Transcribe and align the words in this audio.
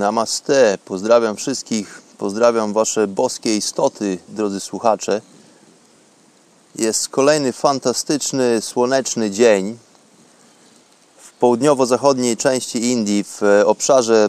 Namaste. 0.00 0.78
Pozdrawiam 0.84 1.36
wszystkich. 1.36 2.02
Pozdrawiam 2.18 2.72
Wasze 2.72 3.06
boskie 3.06 3.56
istoty, 3.56 4.18
drodzy 4.28 4.60
słuchacze. 4.60 5.20
Jest 6.76 7.08
kolejny 7.08 7.52
fantastyczny, 7.52 8.60
słoneczny 8.60 9.30
dzień 9.30 9.78
w 11.16 11.32
południowo-zachodniej 11.32 12.36
części 12.36 12.84
Indii, 12.84 13.24
w 13.24 13.40
obszarze, 13.66 14.28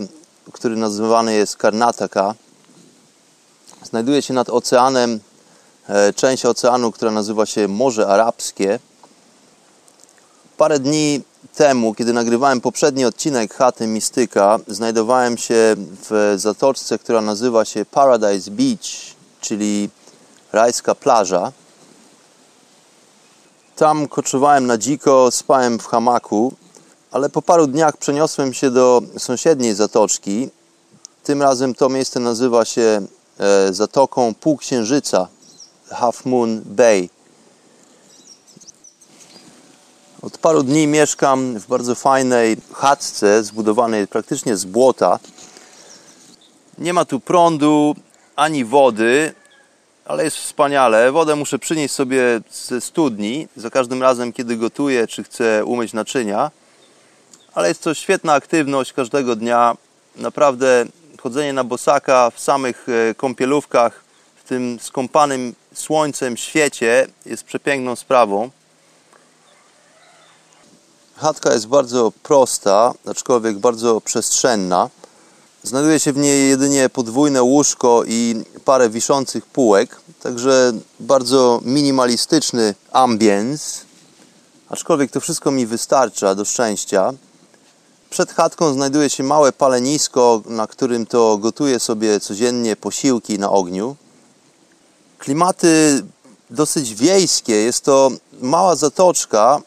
który 0.51 0.75
nazywany 0.75 1.33
jest 1.33 1.57
Karnataka. 1.57 2.35
Znajduje 3.83 4.21
się 4.21 4.33
nad 4.33 4.49
oceanem 4.49 5.19
e, 5.87 6.13
część 6.13 6.45
oceanu, 6.45 6.91
która 6.91 7.11
nazywa 7.11 7.45
się 7.45 7.67
Morze 7.67 8.07
Arabskie. 8.07 8.79
Parę 10.57 10.79
dni 10.79 11.21
temu, 11.55 11.93
kiedy 11.93 12.13
nagrywałem 12.13 12.61
poprzedni 12.61 13.05
odcinek 13.05 13.53
Chaty 13.53 13.87
Mistyka, 13.87 14.59
znajdowałem 14.67 15.37
się 15.37 15.75
w 16.09 16.33
zatoczce, 16.37 16.99
która 16.99 17.21
nazywa 17.21 17.65
się 17.65 17.85
Paradise 17.85 18.51
Beach, 18.51 19.15
czyli 19.41 19.89
rajska 20.51 20.95
plaża. 20.95 21.51
Tam 23.75 24.07
koczowałem 24.07 24.67
na 24.67 24.77
dziko, 24.77 25.31
spałem 25.31 25.79
w 25.79 25.85
hamaku, 25.85 26.53
ale 27.11 27.29
po 27.29 27.41
paru 27.41 27.67
dniach 27.67 27.97
przeniosłem 27.97 28.53
się 28.53 28.71
do 28.71 29.01
sąsiedniej 29.17 29.75
zatoczki. 29.75 30.49
Tym 31.23 31.41
razem 31.41 31.75
to 31.75 31.89
miejsce 31.89 32.19
nazywa 32.19 32.65
się 32.65 33.01
e, 33.39 33.73
Zatoką 33.73 34.33
Półksiężyca, 34.33 35.27
Half 35.89 36.25
Moon 36.25 36.61
Bay. 36.65 37.09
Od 40.21 40.37
paru 40.37 40.63
dni 40.63 40.87
mieszkam 40.87 41.59
w 41.59 41.67
bardzo 41.67 41.95
fajnej 41.95 42.57
chatce 42.73 43.43
zbudowanej 43.43 44.07
praktycznie 44.07 44.57
z 44.57 44.65
błota. 44.65 45.19
Nie 46.77 46.93
ma 46.93 47.05
tu 47.05 47.19
prądu 47.19 47.95
ani 48.35 48.65
wody, 48.65 49.33
ale 50.05 50.23
jest 50.23 50.37
wspaniale. 50.37 51.11
Wodę 51.11 51.35
muszę 51.35 51.59
przynieść 51.59 51.93
sobie 51.93 52.41
ze 52.51 52.81
studni 52.81 53.47
za 53.55 53.69
każdym 53.69 54.01
razem, 54.01 54.33
kiedy 54.33 54.57
gotuję 54.57 55.07
czy 55.07 55.23
chcę 55.23 55.65
umyć 55.65 55.93
naczynia. 55.93 56.51
Ale 57.53 57.67
jest 57.67 57.83
to 57.83 57.93
świetna 57.93 58.33
aktywność 58.33 58.93
każdego 58.93 59.35
dnia. 59.35 59.77
Naprawdę 60.15 60.85
chodzenie 61.21 61.53
na 61.53 61.63
bosaka 61.63 62.29
w 62.29 62.39
samych 62.39 62.87
e, 62.89 63.15
kąpielówkach 63.15 64.03
w 64.35 64.43
tym 64.43 64.79
skąpanym 64.81 65.55
słońcem 65.73 66.37
świecie 66.37 67.07
jest 67.25 67.43
przepiękną 67.43 67.95
sprawą. 67.95 68.49
Chatka 71.21 71.53
jest 71.53 71.67
bardzo 71.67 72.11
prosta, 72.23 72.93
aczkolwiek 73.05 73.59
bardzo 73.59 74.01
przestrzenna. 74.01 74.89
Znajduje 75.63 75.99
się 75.99 76.13
w 76.13 76.17
niej 76.17 76.49
jedynie 76.49 76.89
podwójne 76.89 77.43
łóżko 77.43 78.03
i 78.07 78.43
parę 78.65 78.89
wiszących 78.89 79.45
półek, 79.45 80.01
także 80.23 80.73
bardzo 80.99 81.61
minimalistyczny 81.65 82.75
ambience. 82.91 83.79
Aczkolwiek 84.69 85.11
to 85.11 85.19
wszystko 85.19 85.51
mi 85.51 85.65
wystarcza 85.65 86.35
do 86.35 86.45
szczęścia. 86.45 87.13
Przed 88.09 88.31
chatką 88.31 88.73
znajduje 88.73 89.09
się 89.09 89.23
małe 89.23 89.51
palenisko, 89.51 90.41
na 90.45 90.67
którym 90.67 91.05
to 91.05 91.37
gotuję 91.37 91.79
sobie 91.79 92.19
codziennie 92.19 92.75
posiłki 92.75 93.39
na 93.39 93.49
ogniu. 93.49 93.95
Klimaty 95.19 96.03
dosyć 96.49 96.95
wiejskie. 96.95 97.53
Jest 97.53 97.83
to 97.83 98.11
mała 98.41 98.75
zatoczka, 98.75 99.61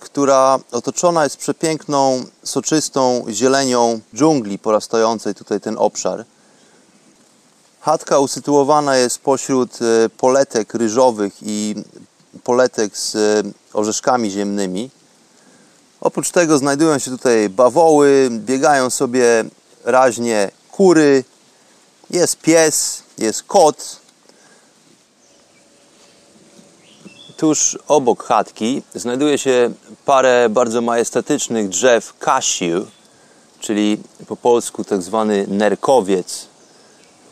która 0.00 0.58
otoczona 0.72 1.24
jest 1.24 1.36
przepiękną, 1.36 2.24
soczystą 2.44 3.24
zielenią 3.28 4.00
dżungli 4.14 4.58
porastającej 4.58 5.34
tutaj 5.34 5.60
ten 5.60 5.76
obszar. 5.78 6.24
Chatka 7.80 8.18
usytuowana 8.18 8.96
jest 8.96 9.18
pośród 9.18 9.78
e, 9.82 10.08
poletek 10.08 10.74
ryżowych 10.74 11.32
i 11.42 11.74
poletek 12.44 12.96
z 12.96 13.14
e, 13.14 13.42
orzeszkami 13.72 14.30
ziemnymi. 14.30 14.90
Oprócz 16.00 16.30
tego 16.30 16.58
znajdują 16.58 16.98
się 16.98 17.10
tutaj 17.10 17.48
bawoły, 17.48 18.28
biegają 18.30 18.90
sobie 18.90 19.44
raźnie 19.84 20.50
kury, 20.70 21.24
jest 22.10 22.36
pies, 22.36 23.02
jest 23.18 23.42
kot, 23.42 24.01
Tuż 27.42 27.78
obok 27.88 28.24
chatki 28.24 28.82
znajduje 28.94 29.38
się 29.38 29.70
parę 30.04 30.48
bardzo 30.48 30.80
majestatycznych 30.80 31.68
drzew 31.68 32.18
cashew, 32.18 32.84
czyli 33.60 33.98
po 34.26 34.36
polsku 34.36 34.84
tak 34.84 35.02
zwany 35.02 35.46
nerkowiec, 35.48 36.46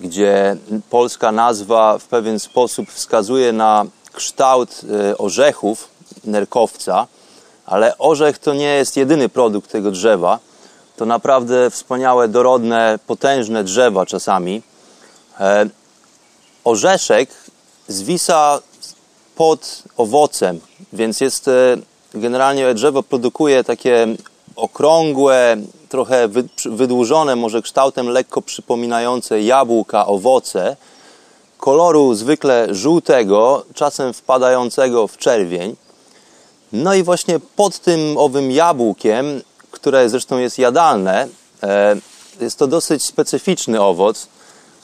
gdzie 0.01 0.57
polska 0.91 1.33
nazwa 1.33 1.99
w 1.99 2.05
pewien 2.05 2.39
sposób 2.41 2.91
wskazuje 2.91 3.53
na 3.53 3.85
kształt 4.13 4.81
e, 5.11 5.19
orzechów 5.19 5.89
nerkowca, 6.25 7.07
ale 7.67 7.99
orzech 7.99 8.39
to 8.39 8.55
nie 8.55 8.75
jest 8.75 8.97
jedyny 8.97 9.29
produkt 9.29 9.71
tego 9.71 9.91
drzewa. 9.91 10.39
To 10.97 11.07
naprawdę 11.07 11.71
wspaniałe, 11.71 12.29
dorodne, 12.29 12.99
potężne 13.07 13.65
drzewa 13.65 14.07
czasami. 14.07 14.63
E, 15.41 15.67
orzeszek 16.65 17.31
zwisa 17.89 18.61
pod 19.41 19.83
owocem, 19.97 20.61
więc 20.93 21.21
jest 21.21 21.49
e, 21.49 21.77
generalnie 22.15 22.75
drzewo 22.75 23.03
produkuje 23.03 23.65
takie 23.65 24.07
okrągłe, 24.57 25.57
trochę 25.89 26.29
wydłużone, 26.65 27.37
może 27.37 27.63
kształtem 27.63 28.09
lekko 28.09 28.43
przypominające 28.43 29.41
jabłka, 29.43 30.07
owoce, 30.07 30.77
koloru 31.59 32.15
zwykle 32.15 32.75
żółtego, 32.75 33.65
czasem 33.75 34.13
wpadającego 34.13 35.09
w 35.09 35.17
czerwień. 35.17 35.77
No 36.73 36.95
i 36.95 37.03
właśnie 37.03 37.41
pod 37.57 37.79
tym 37.79 38.19
owym 38.19 38.51
jabłkiem, 38.51 39.43
które 39.71 40.09
zresztą 40.09 40.39
jest 40.39 40.59
jadalne, 40.59 41.29
e, 41.63 41.97
jest 42.41 42.59
to 42.59 42.67
dosyć 42.67 43.03
specyficzny 43.03 43.83
owoc. 43.83 44.29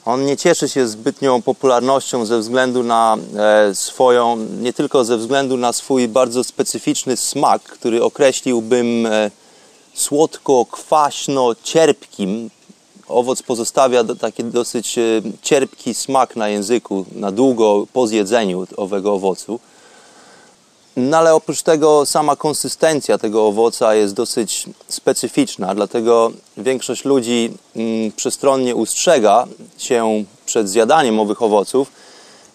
On 0.07 0.27
nie 0.27 0.37
cieszy 0.37 0.69
się 0.69 0.89
zbytnią 0.89 1.43
popularnością 1.43 2.27
ze 2.27 2.39
względu 2.39 2.83
na 2.83 3.17
e, 3.37 3.75
swoją, 3.75 4.37
nie 4.37 4.73
tylko 4.73 5.05
ze 5.05 5.17
względu 5.17 5.57
na 5.57 5.73
swój 5.73 6.09
bardzo 6.09 6.45
specyficzny 6.45 7.17
smak, 7.17 7.63
który 7.63 8.05
określiłbym 8.05 9.07
e, 9.07 9.31
słodko-kwaśno-cierpkim. 9.95 12.51
Owoc 13.09 13.43
pozostawia 13.43 14.05
taki 14.05 14.45
dosyć 14.45 14.99
e, 14.99 15.03
cierpki 15.43 15.95
smak 15.95 16.37
na 16.37 16.49
języku 16.49 17.05
na 17.13 17.33
długo 17.33 17.87
po 17.93 18.07
zjedzeniu 18.07 18.67
owego 18.77 19.13
owocu. 19.13 19.61
No 20.97 21.17
ale 21.17 21.35
oprócz 21.35 21.63
tego 21.63 22.07
sama 22.07 22.37
konsystencja 22.37 23.19
tego 23.19 23.47
owoca 23.47 23.95
jest 23.95 24.15
dosyć 24.15 24.67
specyficzna, 24.89 25.75
dlatego 25.75 26.33
większość 26.57 27.05
ludzi 27.05 27.53
mm, 27.77 28.13
przestronnie 28.13 28.75
ustrzega 28.75 29.47
się 29.79 30.25
przed 30.47 30.69
zjadaniem 30.69 31.21
owych 31.21 31.43
owoców. 31.43 31.93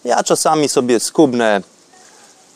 Ja 0.04 0.22
czasami 0.22 0.68
sobie 0.68 1.00
skubnę 1.00 1.62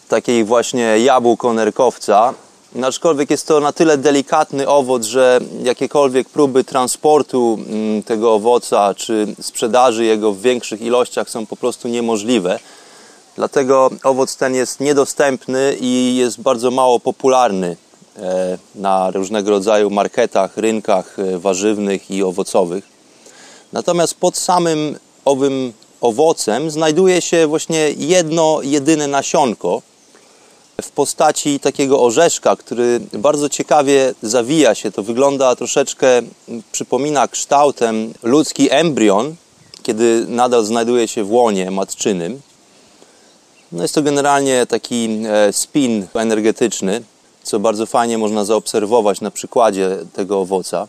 takiej 0.08 0.44
właśnie 0.44 0.98
jabłko 0.98 1.52
nerkowca, 1.52 2.34
aczkolwiek 2.82 3.30
jest 3.30 3.46
to 3.46 3.60
na 3.60 3.72
tyle 3.72 3.98
delikatny 3.98 4.68
owoc, 4.68 5.04
że 5.04 5.40
jakiekolwiek 5.62 6.28
próby 6.28 6.64
transportu 6.64 7.58
mm, 7.68 8.02
tego 8.02 8.34
owoca 8.34 8.94
czy 8.94 9.26
sprzedaży 9.40 10.04
jego 10.04 10.32
w 10.32 10.40
większych 10.40 10.80
ilościach 10.80 11.30
są 11.30 11.46
po 11.46 11.56
prostu 11.56 11.88
niemożliwe. 11.88 12.58
Dlatego 13.36 13.90
owoc 14.04 14.36
ten 14.36 14.54
jest 14.54 14.80
niedostępny 14.80 15.76
i 15.80 16.16
jest 16.16 16.40
bardzo 16.40 16.70
mało 16.70 17.00
popularny 17.00 17.76
e, 18.16 18.58
na 18.74 19.10
różnego 19.10 19.50
rodzaju 19.50 19.90
marketach, 19.90 20.56
rynkach 20.56 21.18
e, 21.18 21.38
warzywnych 21.38 22.10
i 22.10 22.22
owocowych. 22.22 22.84
Natomiast 23.72 24.14
pod 24.14 24.36
samym 24.36 24.98
owym 25.24 25.72
owocem 26.00 26.70
znajduje 26.70 27.22
się 27.22 27.46
właśnie 27.46 27.90
jedno 27.96 28.60
jedyne 28.62 29.06
nasionko 29.06 29.82
w 30.82 30.90
postaci 30.90 31.60
takiego 31.60 32.02
orzeszka, 32.02 32.56
który 32.56 33.00
bardzo 33.12 33.48
ciekawie 33.48 34.14
zawija 34.22 34.74
się. 34.74 34.92
To 34.92 35.02
wygląda 35.02 35.56
troszeczkę, 35.56 36.08
przypomina 36.72 37.28
kształtem 37.28 38.14
ludzki 38.22 38.70
embrion, 38.70 39.34
kiedy 39.82 40.26
nadal 40.28 40.64
znajduje 40.64 41.08
się 41.08 41.24
w 41.24 41.32
łonie 41.32 41.70
matczynym. 41.70 42.40
No 43.76 43.82
jest 43.82 43.94
to 43.94 44.02
generalnie 44.02 44.66
taki 44.66 45.08
e, 45.28 45.52
spin 45.52 46.06
energetyczny, 46.14 47.02
co 47.42 47.60
bardzo 47.60 47.86
fajnie 47.86 48.18
można 48.18 48.44
zaobserwować 48.44 49.20
na 49.20 49.30
przykładzie 49.30 49.98
tego 50.12 50.40
owoca. 50.40 50.88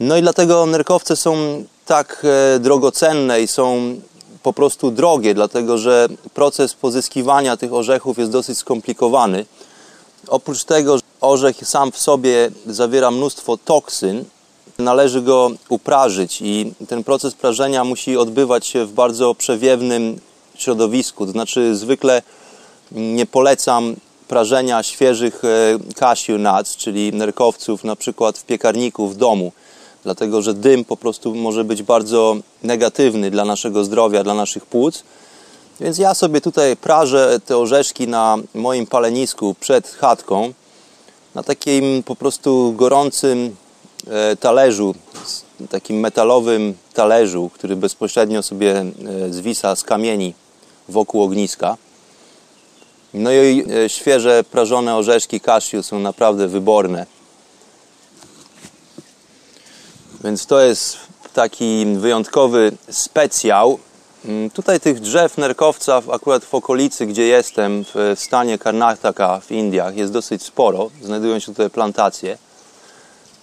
No 0.00 0.16
i 0.16 0.22
dlatego 0.22 0.66
nerkowce 0.66 1.16
są 1.16 1.64
tak 1.86 2.26
e, 2.54 2.58
drogocenne 2.58 3.42
i 3.42 3.48
są 3.48 3.94
po 4.42 4.52
prostu 4.52 4.90
drogie, 4.90 5.34
dlatego 5.34 5.78
że 5.78 6.08
proces 6.34 6.74
pozyskiwania 6.74 7.56
tych 7.56 7.72
orzechów 7.72 8.18
jest 8.18 8.30
dosyć 8.30 8.58
skomplikowany. 8.58 9.46
Oprócz 10.28 10.64
tego, 10.64 10.96
że 10.98 11.02
orzech 11.20 11.56
sam 11.68 11.92
w 11.92 11.98
sobie 11.98 12.50
zawiera 12.66 13.10
mnóstwo 13.10 13.56
toksyn, 13.56 14.24
należy 14.78 15.22
go 15.22 15.50
uprażyć 15.68 16.42
i 16.42 16.72
ten 16.88 17.04
proces 17.04 17.34
prażenia 17.34 17.84
musi 17.84 18.16
odbywać 18.16 18.66
się 18.66 18.84
w 18.84 18.92
bardzo 18.92 19.34
przewiewnym 19.34 20.20
środowisku. 20.62 21.26
To 21.26 21.32
znaczy, 21.32 21.76
zwykle 21.76 22.22
nie 22.92 23.26
polecam 23.26 23.96
prażenia 24.28 24.82
świeżych 24.82 25.42
e, 25.44 25.94
cashew 25.94 26.40
nuts, 26.40 26.76
czyli 26.76 27.12
nerkowców, 27.12 27.84
na 27.84 27.96
przykład 27.96 28.38
w 28.38 28.44
piekarniku 28.44 29.08
w 29.08 29.16
domu 29.16 29.52
dlatego 30.04 30.42
że 30.42 30.54
dym 30.54 30.84
po 30.84 30.96
prostu 30.96 31.34
może 31.34 31.64
być 31.64 31.82
bardzo 31.82 32.36
negatywny 32.62 33.30
dla 33.30 33.44
naszego 33.44 33.84
zdrowia, 33.84 34.24
dla 34.24 34.34
naszych 34.34 34.66
płuc. 34.66 35.02
Więc 35.80 35.98
ja 35.98 36.14
sobie 36.14 36.40
tutaj 36.40 36.76
prażę 36.76 37.40
te 37.46 37.58
orzeszki 37.58 38.08
na 38.08 38.38
moim 38.54 38.86
palenisku 38.86 39.54
przed 39.60 39.88
chatką, 39.88 40.52
na 41.34 41.42
takim 41.42 42.02
po 42.02 42.16
prostu 42.16 42.74
gorącym 42.76 43.56
e, 44.06 44.36
talerzu, 44.36 44.94
takim 45.70 46.00
metalowym 46.00 46.74
talerzu, 46.94 47.50
który 47.54 47.76
bezpośrednio 47.76 48.42
sobie 48.42 48.78
e, 48.78 48.84
zwisa 49.30 49.76
z 49.76 49.82
kamieni 49.82 50.34
wokół 50.90 51.22
ogniska. 51.22 51.76
No 53.14 53.32
i 53.32 53.64
e, 53.84 53.88
świeże 53.88 54.44
prażone 54.44 54.96
orzeszki 54.96 55.40
cashew 55.40 55.86
są 55.86 55.98
naprawdę 55.98 56.48
wyborne. 56.48 57.06
Więc 60.24 60.46
to 60.46 60.60
jest 60.60 60.96
taki 61.34 61.86
wyjątkowy 61.86 62.72
specjał. 62.90 63.78
Mm, 64.24 64.50
tutaj 64.50 64.80
tych 64.80 65.00
drzew 65.00 65.38
nerkowca 65.38 66.02
akurat 66.12 66.44
w 66.44 66.54
okolicy, 66.54 67.06
gdzie 67.06 67.22
jestem, 67.22 67.84
w 67.94 68.14
stanie 68.16 68.58
Karnataka 68.58 69.40
w 69.40 69.50
Indiach 69.50 69.96
jest 69.96 70.12
dosyć 70.12 70.42
sporo. 70.42 70.90
Znajdują 71.02 71.38
się 71.38 71.46
tutaj 71.46 71.70
plantacje. 71.70 72.38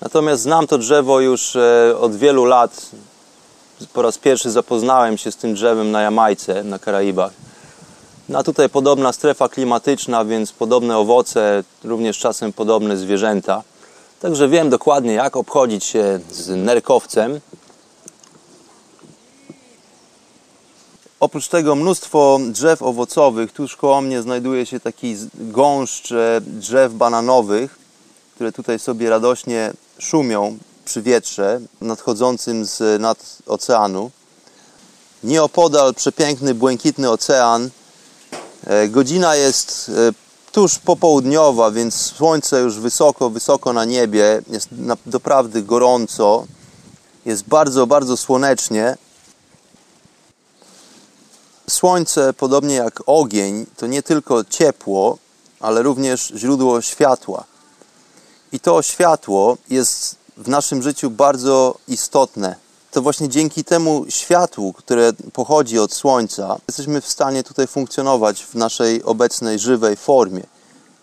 Natomiast 0.02 0.42
znam 0.42 0.68
to 0.68 0.78
drzewo 0.78 1.20
już 1.20 1.56
e, 1.56 1.98
od 2.00 2.16
wielu 2.16 2.46
lat. 2.46 2.86
Po 3.94 4.02
raz 4.02 4.18
pierwszy 4.18 4.52
zapoznałem 4.52 5.18
się 5.18 5.32
z 5.32 5.36
tym 5.36 5.54
drzewem 5.54 5.92
na 5.92 6.02
Jamajce, 6.02 6.64
na 6.64 6.80
Karaibach. 6.80 7.32
No 8.30 8.40
a 8.40 8.44
tutaj 8.44 8.70
podobna 8.70 9.14
strefa 9.14 9.50
klimatyczna, 9.50 10.26
więc 10.26 10.52
podobne 10.52 10.98
owoce, 10.98 11.64
również 11.84 12.20
czasem 12.20 12.54
podobne 12.54 12.98
zwierzęta. 12.98 13.64
Także 14.20 14.48
wiem 14.48 14.70
dokładnie, 14.70 15.14
jak 15.14 15.38
obchodzić 15.38 15.84
się 15.86 16.20
z 16.32 16.50
nerkowcem. 16.50 17.40
Oprócz 21.20 21.48
tego 21.48 21.76
mnóstwo 21.76 22.40
drzew 22.50 22.82
owocowych. 22.82 23.52
Tuż 23.52 23.76
koło 23.76 24.02
mnie 24.02 24.22
znajduje 24.22 24.66
się 24.66 24.80
taki 24.80 25.16
gąszcz 25.34 26.12
e, 26.12 26.42
drzew 26.42 26.94
bananowych, 26.94 27.80
które 28.36 28.52
tutaj 28.52 28.80
sobie 28.80 29.10
radośnie 29.10 29.74
szumią 30.00 30.58
przy 30.88 31.02
wietrze 31.02 31.60
nadchodzącym 31.82 32.66
z 32.66 33.02
nad 33.02 33.38
oceanu. 33.46 34.12
Nieopodal 35.24 35.94
przepiękny, 35.94 36.54
błękitny 36.54 37.10
ocean. 37.10 37.70
E, 38.64 38.88
godzina 38.88 39.36
jest 39.36 39.92
e, 40.10 40.52
tuż 40.52 40.80
popołudniowa, 40.80 41.72
więc 41.72 41.96
słońce 41.96 42.60
już 42.60 42.80
wysoko, 42.80 43.30
wysoko 43.30 43.74
na 43.74 43.86
niebie, 43.86 44.42
jest 44.48 44.68
naprawdę 45.06 45.62
gorąco, 45.62 46.46
jest 47.26 47.44
bardzo, 47.44 47.88
bardzo 47.88 48.18
słonecznie. 48.18 48.98
Słońce, 51.70 52.34
podobnie 52.34 52.76
jak 52.76 53.02
ogień, 53.06 53.66
to 53.78 53.88
nie 53.88 54.04
tylko 54.04 54.44
ciepło, 54.44 55.18
ale 55.60 55.84
również 55.84 56.34
źródło 56.36 56.82
światła. 56.82 57.44
I 58.52 58.60
to 58.60 58.82
światło 58.82 59.58
jest 59.70 60.27
w 60.38 60.48
naszym 60.48 60.84
życiu 60.84 61.10
bardzo 61.10 61.78
istotne. 61.88 62.56
To 62.92 63.02
właśnie 63.02 63.30
dzięki 63.30 63.64
temu 63.64 64.06
światłu, 64.10 64.74
które 64.74 65.14
pochodzi 65.34 65.80
od 65.80 65.94
Słońca, 65.94 66.58
jesteśmy 66.68 67.02
w 67.02 67.08
stanie 67.08 67.44
tutaj 67.44 67.68
funkcjonować 67.68 68.44
w 68.44 68.56
naszej 68.56 69.04
obecnej 69.04 69.60
żywej 69.60 69.96
formie. 69.96 70.44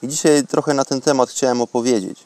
I 0.03 0.09
dzisiaj 0.09 0.47
trochę 0.47 0.75
na 0.75 0.85
ten 0.85 1.01
temat 1.01 1.31
chciałem 1.31 1.61
opowiedzieć. 1.61 2.19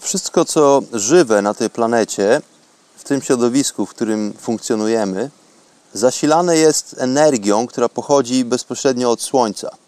Wszystko, 0.00 0.44
co 0.44 0.82
żywe 0.92 1.42
na 1.42 1.54
tej 1.54 1.70
planecie, 1.70 2.42
w 2.96 3.04
tym 3.04 3.22
środowisku, 3.22 3.86
w 3.86 3.90
którym 3.90 4.34
funkcjonujemy, 4.40 5.30
zasilane 5.92 6.56
jest 6.56 6.96
energią, 6.98 7.66
która 7.66 7.88
pochodzi 7.88 8.44
bezpośrednio 8.44 9.10
od 9.10 9.22
Słońca. 9.22 9.83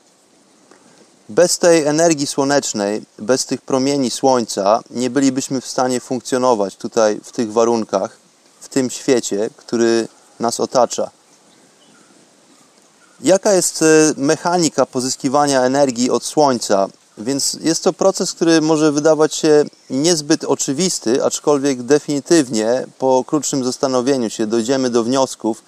Bez 1.29 1.59
tej 1.59 1.87
energii 1.87 2.27
słonecznej, 2.27 3.03
bez 3.19 3.47
tych 3.47 3.61
promieni 3.61 4.11
Słońca, 4.11 4.81
nie 4.91 5.11
bylibyśmy 5.11 5.61
w 5.61 5.67
stanie 5.67 6.01
funkcjonować 6.01 6.77
tutaj 6.77 7.21
w 7.25 7.33
tych 7.33 7.53
warunkach, 7.53 8.17
w 8.61 8.69
tym 8.69 8.91
świecie, 8.91 9.51
który 9.57 10.09
nas 10.41 10.61
otacza. 10.61 11.11
Jaka 13.21 13.53
jest 13.53 13.83
e, 13.83 13.87
mechanika 14.17 14.87
pozyskiwania 14.87 15.63
energii 15.63 16.11
od 16.11 16.25
Słońca? 16.25 16.89
Więc 17.19 17.59
jest 17.61 17.85
to 17.85 17.93
proces, 17.93 18.33
który 18.33 18.61
może 18.61 18.93
wydawać 18.93 19.35
się 19.35 19.65
niezbyt 19.91 20.45
oczywisty, 20.45 21.25
aczkolwiek 21.25 21.83
definitywnie 21.83 22.87
po 22.99 23.25
krótszym 23.27 23.65
zastanowieniu 23.65 24.31
się 24.31 24.47
dojdziemy 24.47 24.91
do 24.91 25.05
wniosków, 25.05 25.63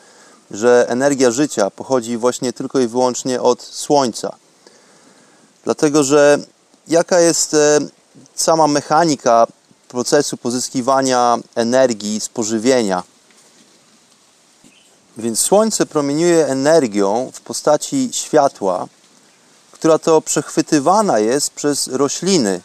że 0.51 0.87
energia 0.89 1.31
życia 1.31 1.71
pochodzi 1.71 2.17
właśnie 2.17 2.53
tylko 2.53 2.81
i 2.81 2.87
wyłącznie 2.87 3.43
od 3.43 3.63
Słońca. 3.63 4.37
Dlatego, 5.69 6.05
że 6.05 6.39
jaka 6.87 7.21
jest 7.21 7.55
e, 7.55 7.79
sama 8.35 8.67
mechanika 8.67 9.47
procesu 9.89 10.37
pozyskiwania 10.37 11.39
energii 11.55 12.21
z 12.21 12.29
pożywienia? 12.29 13.03
Więc 15.17 15.41
Słońce 15.41 15.87
promieniuje 15.87 16.47
energią 16.47 17.31
w 17.35 17.41
postaci 17.41 18.09
światła, 18.13 18.87
która 19.73 19.99
to 19.99 20.21
przechwytywana 20.21 21.19
jest 21.19 21.51
przez 21.51 21.87
rośliny. 21.87 22.61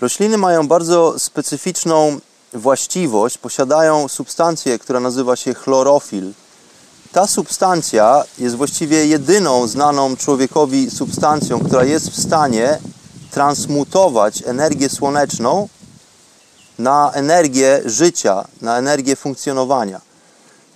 Rośliny 0.00 0.38
mają 0.38 0.68
bardzo 0.68 1.18
specyficzną 1.18 2.20
właściwość, 2.52 3.38
posiadają 3.38 4.08
substancję, 4.08 4.78
która 4.78 5.00
nazywa 5.00 5.36
się 5.36 5.54
chlorofil. 5.54 6.32
Ta 7.12 7.26
substancja 7.26 8.24
jest 8.38 8.56
właściwie 8.56 9.06
jedyną 9.06 9.66
znaną 9.66 10.16
człowiekowi 10.16 10.90
substancją, 10.90 11.60
która 11.60 11.84
jest 11.84 12.10
w 12.10 12.22
stanie 12.22 12.78
transmutować 13.30 14.42
energię 14.46 14.88
słoneczną 14.88 15.68
na 16.78 17.12
energię 17.12 17.82
życia, 17.84 18.44
na 18.60 18.78
energię 18.78 19.16
funkcjonowania. 19.16 20.00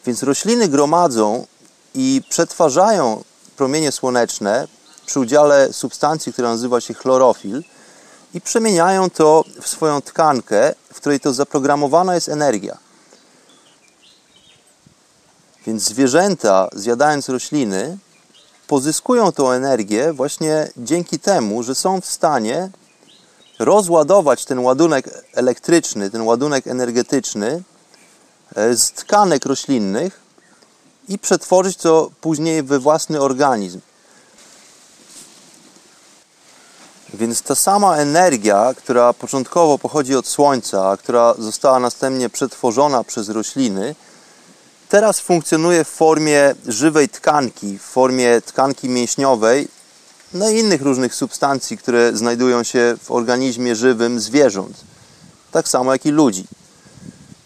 Więc 0.06 0.22
rośliny 0.22 0.68
gromadzą 0.68 1.46
i 1.94 2.22
przetwarzają 2.28 3.24
promienie 3.56 3.92
słoneczne 3.92 4.68
przy 5.06 5.20
udziale 5.20 5.72
substancji, 5.72 6.32
która 6.32 6.48
nazywa 6.48 6.80
się 6.80 6.94
chlorofil 6.94 7.62
i 8.34 8.40
przemieniają 8.40 9.10
to 9.10 9.44
w 9.62 9.68
swoją 9.68 10.02
tkankę, 10.02 10.74
w 10.92 10.96
której 10.96 11.20
to 11.20 11.32
zaprogramowana 11.32 12.14
jest 12.14 12.28
energia. 12.28 12.83
Więc 15.66 15.82
zwierzęta, 15.82 16.68
zjadając 16.72 17.28
rośliny, 17.28 17.98
pozyskują 18.66 19.32
tą 19.32 19.50
energię 19.50 20.12
właśnie 20.12 20.68
dzięki 20.76 21.18
temu, 21.18 21.62
że 21.62 21.74
są 21.74 22.00
w 22.00 22.06
stanie 22.06 22.70
rozładować 23.58 24.44
ten 24.44 24.58
ładunek 24.58 25.24
elektryczny, 25.34 26.10
ten 26.10 26.22
ładunek 26.22 26.66
energetyczny 26.66 27.62
e, 28.56 28.76
z 28.76 28.92
tkanek 28.92 29.46
roślinnych 29.46 30.20
i 31.08 31.18
przetworzyć 31.18 31.76
to 31.76 32.10
później 32.20 32.62
we 32.62 32.78
własny 32.78 33.20
organizm. 33.20 33.80
Więc 37.14 37.42
ta 37.42 37.54
sama 37.54 37.96
energia, 37.96 38.74
która 38.76 39.12
początkowo 39.12 39.78
pochodzi 39.78 40.16
od 40.16 40.26
Słońca, 40.26 40.90
a 40.90 40.96
która 40.96 41.34
została 41.38 41.78
następnie 41.78 42.30
przetworzona 42.30 43.04
przez 43.04 43.28
rośliny, 43.28 43.94
teraz 44.94 45.20
funkcjonuje 45.20 45.84
w 45.84 45.88
formie 45.88 46.54
żywej 46.66 47.08
tkanki, 47.08 47.78
w 47.78 47.82
formie 47.82 48.40
tkanki 48.40 48.88
mięśniowej, 48.88 49.68
no 50.34 50.50
i 50.50 50.58
innych 50.58 50.82
różnych 50.82 51.14
substancji, 51.14 51.78
które 51.78 52.16
znajdują 52.16 52.62
się 52.62 52.96
w 53.02 53.10
organizmie 53.10 53.76
żywym 53.76 54.20
zwierząt, 54.20 54.76
tak 55.52 55.68
samo 55.68 55.92
jak 55.92 56.06
i 56.06 56.10
ludzi. 56.10 56.44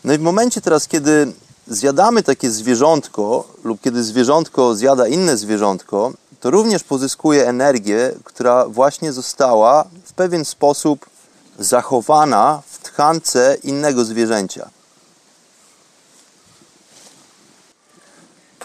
No 0.05 0.13
i 0.13 0.19
w 0.19 0.21
momencie 0.21 0.61
teraz, 0.61 0.89
kiedy 0.89 1.33
zjadamy 1.67 2.23
takie 2.23 2.51
zwierzątko, 2.51 3.49
lub 3.65 3.81
kiedy 3.81 4.05
zwierzątko 4.05 4.75
zjada 4.75 5.07
inne 5.07 5.37
zwierzątko, 5.37 6.13
to 6.41 6.51
również 6.51 6.85
pozyskuje 6.85 7.49
energię, 7.49 8.15
która 8.25 8.67
właśnie 8.67 9.13
została 9.13 9.85
w 10.05 10.13
pewien 10.13 10.45
sposób 10.45 11.07
zachowana 11.59 12.63
w 12.71 12.79
tkance 12.79 13.57
innego 13.63 14.05
zwierzęcia. 14.05 14.71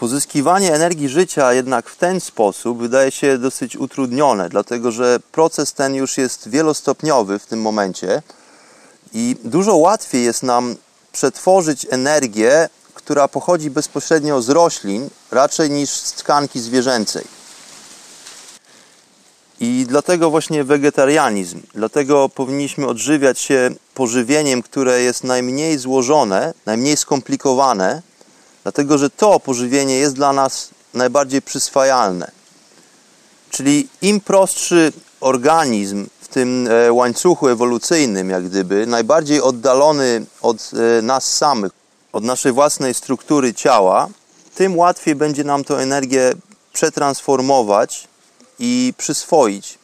Pozyskiwanie 0.04 0.74
energii 0.74 1.10
życia 1.10 1.54
jednak 1.54 1.90
w 1.90 1.98
ten 1.98 2.20
sposób 2.20 2.80
wydaje 2.80 3.12
się 3.12 3.38
dosyć 3.38 3.76
utrudnione, 3.76 4.50
dlatego 4.50 4.92
że 4.92 5.20
proces 5.32 5.74
ten 5.74 5.96
już 5.96 6.18
jest 6.18 6.50
wielostopniowy 6.50 7.40
w 7.40 7.46
tym 7.46 7.62
momencie 7.62 8.22
i 9.14 9.36
dużo 9.44 9.76
łatwiej 9.76 10.24
jest 10.24 10.44
nam 10.44 10.76
przetworzyć 11.12 11.88
energię, 11.90 12.70
która 12.94 13.28
pochodzi 13.28 13.70
bezpośrednio 13.70 14.42
z 14.42 14.50
roślin, 14.50 15.10
raczej 15.32 15.72
niż 15.72 15.90
z 15.90 16.14
tkanki 16.14 16.60
zwierzęcej. 16.60 17.26
I 19.60 19.86
dlatego 19.90 20.30
właśnie 20.30 20.64
wegetarianizm. 20.64 21.62
Dlatego 21.76 22.30
powinniśmy 22.30 22.88
odżywiać 22.88 23.40
się 23.40 23.72
pożywieniem, 23.94 24.62
które 24.62 25.02
jest 25.02 25.24
najmniej 25.24 25.78
złożone, 25.78 26.54
najmniej 26.66 26.98
skomplikowane, 26.98 28.02
dlatego 28.64 28.98
że 28.98 29.10
to 29.10 29.40
pożywienie 29.40 29.96
jest 29.96 30.16
dla 30.16 30.34
nas 30.34 30.70
najbardziej 30.94 31.42
przyswajalne. 31.42 32.32
Czyli 33.50 33.88
im 34.02 34.22
prostszy 34.22 34.94
organizm 35.20 36.08
w 36.22 36.28
tym 36.28 36.68
e, 36.72 36.94
łańcuchu 36.94 37.48
ewolucyjnym, 37.48 38.30
jak 38.30 38.50
gdyby, 38.50 38.88
najbardziej 38.88 39.42
oddalony 39.42 40.26
od 40.42 40.72
e, 40.98 41.02
nas 41.02 41.38
samych, 41.38 41.72
od 42.14 42.24
naszej 42.24 42.52
własnej 42.52 42.94
struktury 42.94 43.54
ciała, 43.54 44.10
tym 44.56 44.78
łatwiej 44.78 45.16
będzie 45.16 45.44
nam 45.44 45.64
tę 45.64 45.76
energię 45.76 46.34
przetransformować 46.74 48.08
i 48.60 48.94
przyswoić. 48.98 49.78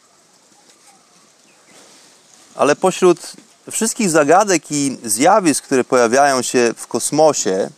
Ale 2.54 2.76
pośród 2.76 3.32
wszystkich 3.70 4.10
zagadek 4.10 4.62
i 4.70 4.98
zjawisk, 5.04 5.64
które 5.64 5.84
pojawiają 5.84 6.42
się 6.42 6.74
w 6.76 6.86
kosmosie, 6.86 7.70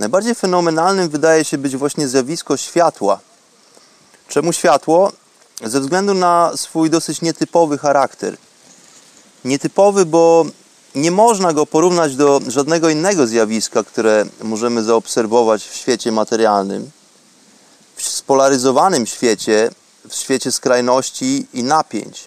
najbardziej 0.00 0.34
fenomenalnym 0.34 1.08
wydaje 1.08 1.44
się 1.44 1.58
być 1.58 1.76
właśnie 1.76 2.08
zjawisko 2.08 2.56
światła. 2.56 3.20
Czemu 4.28 4.52
światło? 4.52 5.12
Ze 5.64 5.80
względu 5.80 6.14
na 6.14 6.52
swój 6.56 6.90
dosyć 6.90 7.22
nietypowy 7.22 7.78
charakter. 7.78 8.36
Nietypowy, 9.44 10.06
bo 10.06 10.46
nie 10.94 11.10
można 11.10 11.52
go 11.52 11.66
porównać 11.66 12.16
do 12.16 12.40
żadnego 12.48 12.88
innego 12.88 13.26
zjawiska, 13.26 13.84
które 13.84 14.24
możemy 14.42 14.82
zaobserwować 14.82 15.64
w 15.64 15.74
świecie 15.74 16.12
materialnym. 16.12 16.90
W 17.96 18.08
spolaryzowanym 18.08 19.06
świecie 19.06 19.70
w 20.08 20.14
świecie 20.14 20.52
skrajności 20.52 21.46
i 21.52 21.62
napięć. 21.62 22.24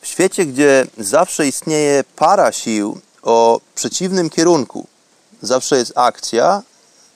W 0.00 0.06
świecie, 0.06 0.46
gdzie 0.46 0.86
zawsze 0.98 1.46
istnieje 1.46 2.04
para 2.16 2.52
sił 2.52 3.00
o 3.22 3.60
przeciwnym 3.74 4.30
kierunku. 4.30 4.86
Zawsze 5.42 5.76
jest 5.76 5.92
akcja 5.94 6.62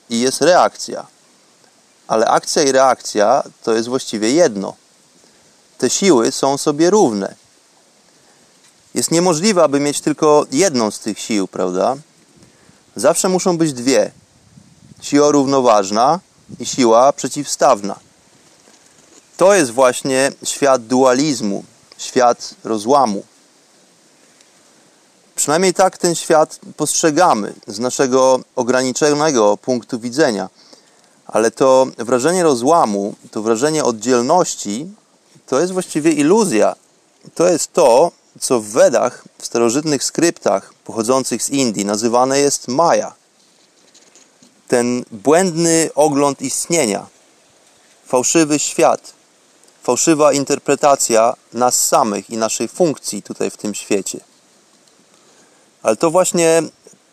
i 0.09 0.19
jest 0.19 0.41
reakcja. 0.41 1.05
Ale 2.07 2.27
akcja 2.27 2.63
i 2.63 2.71
reakcja 2.71 3.43
to 3.63 3.73
jest 3.73 3.87
właściwie 3.87 4.31
jedno. 4.31 4.75
Te 5.77 5.89
siły 5.89 6.31
są 6.31 6.57
sobie 6.57 6.89
równe. 6.89 7.35
Jest 8.93 9.11
niemożliwe, 9.11 9.63
aby 9.63 9.79
mieć 9.79 10.01
tylko 10.01 10.45
jedną 10.51 10.91
z 10.91 10.99
tych 10.99 11.19
sił, 11.19 11.47
prawda? 11.47 11.95
Zawsze 12.95 13.29
muszą 13.29 13.57
być 13.57 13.73
dwie. 13.73 14.11
Siła 15.01 15.31
równoważna 15.31 16.19
i 16.59 16.65
siła 16.65 17.13
przeciwstawna. 17.13 17.99
To 19.37 19.53
jest 19.53 19.71
właśnie 19.71 20.31
świat 20.43 20.85
dualizmu, 20.85 21.63
świat 21.97 22.55
rozłamu. 22.63 23.23
Przynajmniej 25.47 25.73
tak 25.73 25.97
ten 25.97 26.15
świat 26.15 26.59
postrzegamy 26.77 27.53
z 27.67 27.79
naszego 27.79 28.39
ograniczonego 28.55 29.57
punktu 29.57 29.99
widzenia. 29.99 30.49
Ale 31.27 31.51
to 31.51 31.87
wrażenie 31.97 32.43
rozłamu, 32.43 33.15
to 33.31 33.41
wrażenie 33.41 33.83
oddzielności, 33.83 34.87
to 35.45 35.59
jest 35.59 35.73
właściwie 35.73 36.11
iluzja. 36.11 36.75
To 37.35 37.47
jest 37.47 37.73
to, 37.73 38.11
co 38.39 38.59
w 38.59 38.65
Wedach, 38.65 39.23
w 39.37 39.45
starożytnych 39.45 40.03
skryptach 40.03 40.73
pochodzących 40.73 41.43
z 41.43 41.49
Indii, 41.49 41.85
nazywane 41.85 42.39
jest 42.39 42.67
Maja. 42.67 43.13
Ten 44.67 45.05
błędny 45.11 45.89
ogląd 45.95 46.41
istnienia, 46.41 47.07
fałszywy 48.05 48.59
świat, 48.59 49.13
fałszywa 49.83 50.33
interpretacja 50.33 51.33
nas 51.53 51.87
samych 51.87 52.29
i 52.29 52.37
naszej 52.37 52.67
funkcji 52.67 53.23
tutaj 53.23 53.51
w 53.51 53.57
tym 53.57 53.75
świecie. 53.75 54.19
Ale 55.87 55.95
to 55.95 56.11
właśnie 56.11 56.63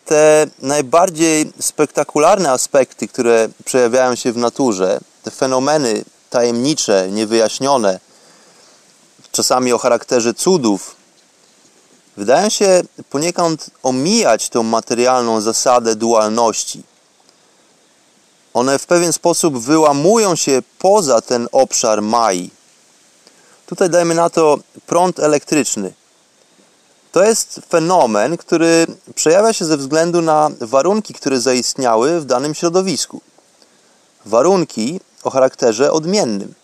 te 0.05 0.47
najbardziej 0.63 1.53
spektakularne 1.61 2.51
aspekty, 2.51 3.09
które 3.09 3.49
przejawiają 3.65 4.15
się 4.15 4.33
w 4.33 4.37
naturze, 4.37 5.01
te 5.23 5.31
fenomeny 5.31 6.05
tajemnicze, 6.31 7.09
niewyjaśnione, 7.11 8.01
czasami 9.33 9.73
o 9.73 9.79
charakterze 9.79 10.35
cudów, 10.35 10.97
wydają 12.17 12.49
się 12.49 12.83
poniekąd 13.11 13.71
omijać 13.83 14.49
tą 14.49 14.63
materialną 14.63 15.41
zasadę 15.41 15.97
dualności. 15.97 16.83
One 18.55 18.79
w 18.79 18.87
pewien 18.87 19.13
sposób 19.13 19.59
wyłamują 19.59 20.37
się 20.37 20.63
poza 20.79 21.21
ten 21.21 21.49
obszar 21.53 22.03
Mai, 22.03 22.51
Tutaj 23.67 23.91
dajmy 23.91 24.15
na 24.15 24.31
to 24.31 24.59
prąd 24.87 25.21
elektryczny. 25.21 25.93
To 27.15 27.25
jest 27.25 27.61
fenomen, 27.69 28.37
który 28.37 28.87
przejawia 29.15 29.53
się 29.53 29.65
ze 29.65 29.77
względu 29.77 30.23
na 30.23 30.51
warunki, 30.61 31.15
które 31.15 31.41
zaistniały 31.41 32.21
w 32.21 32.25
danym 32.25 32.55
środowisku. 32.55 33.21
Warunki 34.27 35.01
o 35.23 35.31
charakterze 35.31 35.93
odmiennym. 35.93 36.55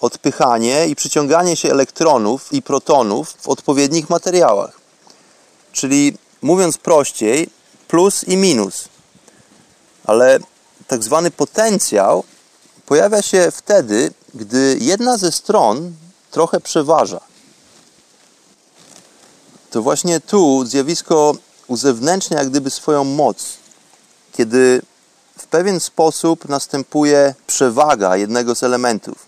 Odpychanie 0.00 0.86
i 0.86 0.96
przyciąganie 0.96 1.56
się 1.56 1.70
elektronów 1.70 2.52
i 2.52 2.62
protonów 2.62 3.34
w 3.40 3.48
odpowiednich 3.48 4.10
materiałach. 4.10 4.80
Czyli 5.72 6.18
mówiąc 6.42 6.78
prościej, 6.78 7.50
plus 7.88 8.24
i 8.24 8.36
minus. 8.36 8.88
Ale 10.04 10.38
tak 10.86 11.04
zwany 11.04 11.30
potencjał 11.30 12.24
pojawia 12.86 13.22
się 13.22 13.50
wtedy, 13.50 14.12
gdy 14.34 14.78
jedna 14.80 15.18
ze 15.18 15.32
stron 15.32 15.92
trochę 16.30 16.60
przeważa. 16.60 17.29
To 19.70 19.82
właśnie 19.82 20.20
tu 20.20 20.66
zjawisko 20.66 21.34
uzewnętrznia 21.66 22.38
jak 22.38 22.50
gdyby 22.50 22.70
swoją 22.70 23.04
moc, 23.04 23.56
kiedy 24.32 24.82
w 25.38 25.46
pewien 25.46 25.80
sposób 25.80 26.48
następuje 26.48 27.34
przewaga 27.46 28.16
jednego 28.16 28.54
z 28.54 28.62
elementów. 28.62 29.26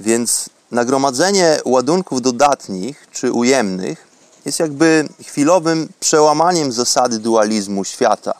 Więc 0.00 0.50
nagromadzenie 0.70 1.60
ładunków 1.64 2.22
dodatnich 2.22 3.06
czy 3.12 3.32
ujemnych 3.32 4.06
jest 4.44 4.60
jakby 4.60 5.08
chwilowym 5.22 5.88
przełamaniem 6.00 6.72
zasady 6.72 7.18
dualizmu 7.18 7.84
świata. 7.84 8.34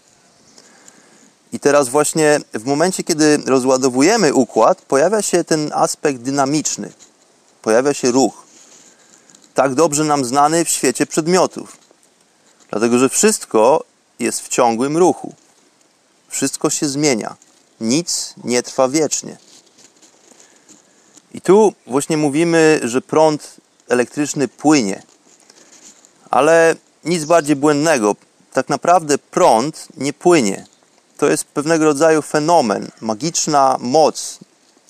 I 1.53 1.61
teraz 1.61 1.89
właśnie 1.89 2.41
w 2.55 2.65
momencie, 2.65 3.05
kiedy 3.05 3.39
rozładowujemy 3.47 4.35
układ, 4.35 4.83
pojawia 4.83 5.23
się 5.23 5.45
ten 5.45 5.71
aspekt 5.75 6.21
dynamiczny 6.21 6.93
pojawia 7.63 7.95
się 7.95 8.11
ruch. 8.11 8.48
Tak 9.59 9.75
dobrze 9.75 10.05
nam 10.05 10.25
znany 10.25 10.65
w 10.65 10.69
świecie 10.69 11.07
przedmiotów. 11.07 11.77
Dlatego, 12.71 12.99
że 12.99 13.09
wszystko 13.09 13.85
jest 14.19 14.41
w 14.41 14.49
ciągłym 14.49 14.97
ruchu. 14.97 15.35
Wszystko 16.29 16.71
się 16.71 16.89
zmienia. 16.89 17.37
Nic 17.81 18.35
nie 18.45 18.63
trwa 18.63 18.89
wiecznie. 18.89 19.37
I 21.35 21.41
tu 21.41 21.75
właśnie 21.87 22.17
mówimy, 22.17 22.81
że 22.83 23.01
prąd 23.01 23.57
elektryczny 23.89 24.49
płynie. 24.49 25.03
Ale 26.31 26.77
nic 27.05 27.25
bardziej 27.25 27.57
błędnego. 27.57 28.17
Tak 28.53 28.69
naprawdę 28.69 29.19
prąd 29.19 29.89
nie 29.97 30.13
płynie. 30.13 30.67
To 31.17 31.31
jest 31.31 31.45
pewnego 31.45 31.85
rodzaju 31.85 32.23
fenomen, 32.23 32.91
magiczna 33.01 33.77
moc, 33.81 34.39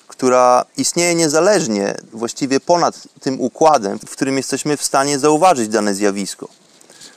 która 0.09 0.65
istnieje 0.77 1.15
niezależnie, 1.15 1.95
właściwie 2.13 2.59
ponad 2.59 3.07
tym 3.21 3.41
układem, 3.41 3.99
w 3.99 4.11
którym 4.11 4.37
jesteśmy 4.37 4.77
w 4.77 4.83
stanie 4.83 5.19
zauważyć 5.19 5.67
dane 5.67 5.95
zjawisko. 5.95 6.47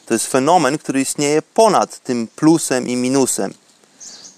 To 0.07 0.15
jest 0.15 0.27
fenomen, 0.27 0.79
który 0.79 1.01
istnieje 1.01 1.43
ponad 1.43 1.99
tym 1.99 2.29
plusem 2.37 2.89
i 2.89 2.97
minusem. 2.97 3.55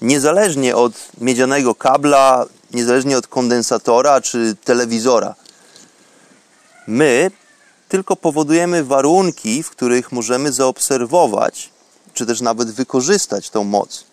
Niezależnie 0.03 0.77
od 0.77 0.93
miedzianego 1.21 1.75
kabla, 1.75 2.47
niezależnie 2.73 3.19
od 3.19 3.27
kondensatora 3.27 4.21
czy 4.21 4.57
telewizora. 4.65 5.35
My 6.87 7.31
tylko 7.89 8.17
powodujemy 8.17 8.85
warunki, 8.85 9.63
w 9.63 9.71
których 9.71 10.13
możemy 10.13 10.53
zaobserwować, 10.53 11.71
czy 12.15 12.27
też 12.27 12.41
nawet 12.41 12.71
wykorzystać 12.71 13.51
tą 13.51 13.65
moc. 13.65 14.05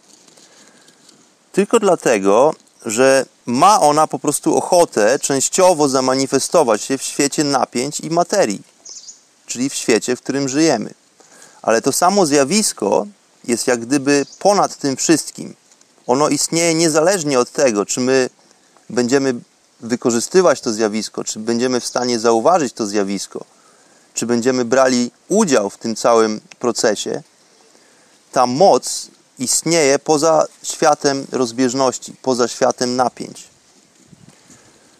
Tylko 1.52 1.80
dlatego, 1.80 2.54
że 2.86 3.26
ma 3.46 3.82
ona 3.82 4.08
po 4.08 4.20
prostu 4.20 4.58
ochotę 4.58 5.20
częściowo 5.20 5.90
zamanifestować 5.90 6.82
się 6.82 6.98
w 6.98 7.04
świecie 7.04 7.44
napięć 7.44 8.00
i 8.00 8.10
materii, 8.10 8.62
czyli 9.46 9.70
w 9.70 9.74
świecie, 9.74 10.16
w 10.16 10.22
którym 10.22 10.50
żyjemy. 10.50 10.94
Ale 11.62 11.82
to 11.82 11.92
samo 11.92 12.26
zjawisko 12.26 13.08
jest 13.44 13.68
jak 13.68 13.80
gdyby 13.80 14.26
ponad 14.40 14.78
tym 14.78 14.96
wszystkim. 14.98 15.56
Ono 16.08 16.30
istnieje 16.30 16.74
niezależnie 16.74 17.40
od 17.40 17.52
tego, 17.52 17.86
czy 17.86 18.00
my 18.00 18.30
będziemy 18.90 19.34
wykorzystywać 19.80 20.62
to 20.62 20.74
zjawisko, 20.74 21.24
czy 21.24 21.40
będziemy 21.40 21.80
w 21.80 21.86
stanie 21.86 22.20
zauważyć 22.20 22.74
to 22.74 22.86
zjawisko, 22.86 23.46
czy 24.14 24.26
będziemy 24.26 24.66
brali 24.66 25.12
udział 25.30 25.70
w 25.70 25.78
tym 25.78 25.96
całym 25.96 26.42
procesie. 26.60 27.24
Ta 28.32 28.48
moc 28.48 29.08
istnieje 29.42 30.00
poza 30.00 30.46
światem 30.64 31.28
rozbieżności, 31.32 32.16
poza 32.22 32.48
światem 32.48 32.96
napięć. 32.96 33.44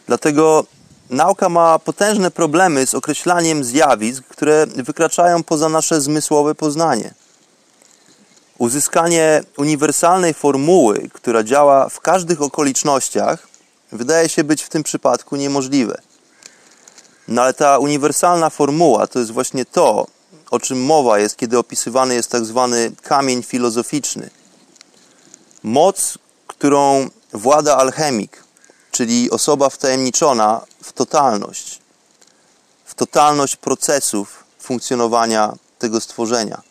Dlatego 0.08 0.66
nauka 1.10 1.50
ma 1.50 1.80
potężne 1.80 2.32
problemy 2.32 2.88
z 2.88 2.96
określaniem 2.96 3.64
zjawisk, 3.64 4.24
które 4.24 4.68
wykraczają 4.68 5.44
poza 5.44 5.70
nasze 5.70 6.02
zmysłowe 6.02 6.56
poznanie. 6.56 7.14
Uzyskanie 8.58 9.44
uniwersalnej 9.58 10.34
formuły, 10.34 11.10
która 11.14 11.44
działa 11.44 11.90
w 11.90 12.00
każdych 12.00 12.42
okolicznościach, 12.42 13.48
wydaje 13.92 14.30
się 14.30 14.44
być 14.44 14.64
w 14.64 14.70
tym 14.70 14.84
przypadku 14.84 15.36
niemożliwe. 15.36 16.02
No 17.28 17.42
ale 17.42 17.54
ta 17.54 17.78
uniwersalna 17.78 18.50
formuła 18.50 19.08
to 19.08 19.20
jest 19.20 19.32
właśnie 19.32 19.66
to, 19.66 20.08
o 20.52 20.60
czym 20.60 20.86
mowa 20.86 21.20
jest, 21.20 21.38
kiedy 21.38 21.58
opisywany 21.58 22.14
jest 22.14 22.32
tak 22.32 22.46
zwany 22.46 22.92
kamień 23.02 23.44
filozoficzny. 23.44 24.30
Moc, 25.64 26.18
którą 26.48 27.10
włada 27.34 27.78
alchemik, 27.78 28.44
czyli 28.92 29.32
osoba 29.32 29.70
wtajemniczona 29.70 30.62
w 30.84 30.94
totalność, 30.94 31.80
w 32.86 32.96
totalność 32.96 33.56
procesów 33.56 34.44
funkcjonowania 34.60 35.56
tego 35.80 36.02
stworzenia. 36.02 36.62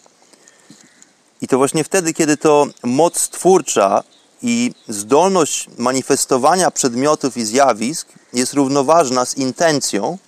I 1.40 1.48
to 1.48 1.58
właśnie 1.58 1.84
wtedy, 1.84 2.14
kiedy 2.14 2.36
to 2.36 2.66
moc 2.82 3.28
twórcza 3.28 4.02
i 4.42 4.74
zdolność 4.88 5.68
manifestowania 5.78 6.70
przedmiotów 6.70 7.36
i 7.36 7.44
zjawisk 7.44 8.08
jest 8.32 8.52
równoważna 8.52 9.24
z 9.24 9.36
intencją, 9.36 10.18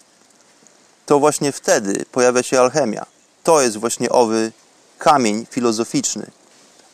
to 1.06 1.18
właśnie 1.18 1.52
wtedy 1.52 2.04
pojawia 2.12 2.42
się 2.42 2.60
alchemia. 2.60 3.11
To 3.42 3.60
jest 3.60 3.76
właśnie 3.76 4.10
owy 4.10 4.52
kamień 4.98 5.46
filozoficzny, 5.50 6.30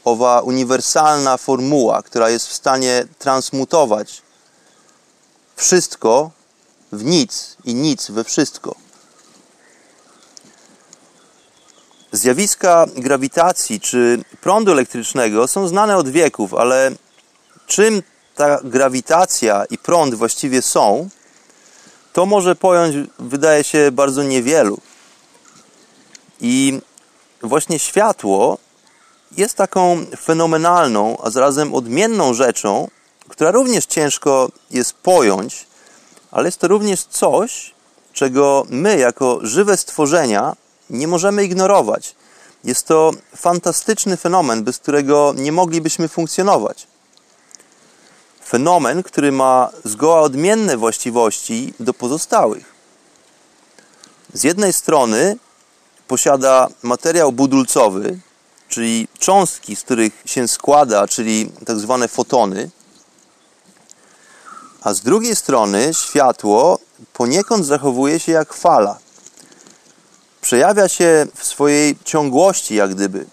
owa 0.05 0.41
uniwersalna 0.41 1.37
formuła, 1.37 2.03
która 2.03 2.31
jest 2.31 2.49
w 2.49 2.53
stanie 2.53 3.07
transmutować 3.19 4.23
wszystko 5.57 6.31
w 6.93 7.05
nic 7.05 7.57
i 7.65 7.75
nic 7.75 8.11
we 8.11 8.25
wszystko. 8.25 8.75
Zjawiska 12.13 12.87
grawitacji 12.97 13.81
czy 13.81 14.25
prądu 14.41 14.73
elektrycznego 14.73 15.49
są 15.49 15.69
znane 15.69 15.97
od 15.97 16.09
wieków, 16.09 16.55
ale 16.55 16.91
czym 17.67 18.03
ta 18.35 18.61
grawitacja 18.65 19.65
i 19.65 19.79
prąd 19.79 20.15
właściwie 20.15 20.63
są, 20.63 21.09
to 22.13 22.27
może 22.27 22.57
pojąć, 22.57 23.09
wydaje 23.19 23.65
się, 23.65 23.93
bardzo 23.93 24.23
niewielu. 24.23 24.81
I 26.41 26.81
właśnie 27.43 27.79
światło 27.79 28.59
jest 29.37 29.55
taką 29.55 30.07
fenomenalną, 30.21 31.19
a 31.23 31.31
zarazem 31.31 31.75
odmienną 31.75 32.35
rzeczą, 32.35 32.89
która 33.29 33.51
również 33.51 33.87
ciężko 33.87 34.49
jest 34.71 34.93
pojąć, 34.93 35.67
ale 36.31 36.49
jest 36.49 36.59
to 36.59 36.69
również 36.69 37.05
coś, 37.05 37.75
czego 38.13 38.67
my, 38.69 38.99
jako 38.99 39.39
żywe 39.43 39.77
stworzenia, 39.77 40.57
nie 40.91 41.09
możemy 41.09 41.45
ignorować. 41.45 42.15
Jest 42.65 42.87
to 42.87 43.11
fantastyczny 43.37 44.17
fenomen, 44.17 44.65
bez 44.65 44.79
którego 44.79 45.33
nie 45.37 45.53
moglibyśmy 45.53 46.09
funkcjonować. 46.09 46.87
Fenomen, 48.47 49.03
który 49.03 49.33
ma 49.33 49.71
zgoła 49.85 50.21
odmienne 50.21 50.77
właściwości 50.77 51.75
do 51.81 51.95
pozostałych. 51.95 52.73
Z 54.35 54.45
jednej 54.45 54.73
strony 54.73 55.37
posiada 56.09 56.69
materiał 56.83 57.33
budulcowy, 57.33 58.19
czyli 58.69 59.09
cząstki, 59.19 59.77
z 59.77 59.83
których 59.83 60.13
się 60.25 60.49
składa, 60.49 61.09
czyli 61.09 61.53
tak 61.67 61.79
zwane 61.79 62.09
fotony, 62.09 62.71
a 64.83 64.95
z 64.95 65.01
drugiej 65.01 65.37
strony 65.37 65.95
światło 65.95 66.79
poniekąd 67.13 67.67
zachowuje 67.67 68.21
się 68.21 68.33
jak 68.33 68.55
fala. 68.55 68.99
Przejawia 70.41 70.89
się 70.89 71.27
w 71.35 71.45
swojej 71.45 71.99
ciągłości, 72.05 72.75
jak 72.75 72.95
gdyby. 72.95 73.27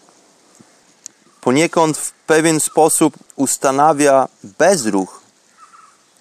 Poniekąd 1.41 1.97
w 1.97 2.11
pewien 2.11 2.59
sposób 2.59 3.13
ustanawia 3.35 4.27
bezruch, 4.43 5.21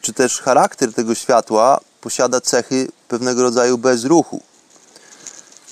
czy 0.00 0.12
też 0.12 0.40
charakter 0.40 0.94
tego 0.94 1.14
światła 1.14 1.80
posiada 2.00 2.40
cechy 2.40 2.88
pewnego 3.08 3.42
rodzaju 3.42 3.78
bezruchu. 3.78 4.42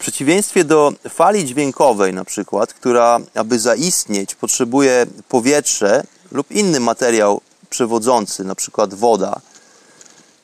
Przeciwieństwie 0.03 0.65
do 0.65 0.93
fali 1.09 1.45
dźwiękowej, 1.45 2.15
na 2.15 2.25
przykład, 2.25 2.75
która, 2.75 3.21
aby 3.35 3.59
zaistnieć, 3.59 4.35
potrzebuje 4.35 5.07
powietrze 5.29 6.05
lub 6.33 6.51
inny 6.51 6.81
materiał 6.81 7.41
przewodzący, 7.71 8.45
na 8.45 8.55
przykład 8.55 8.95
woda, 8.95 9.41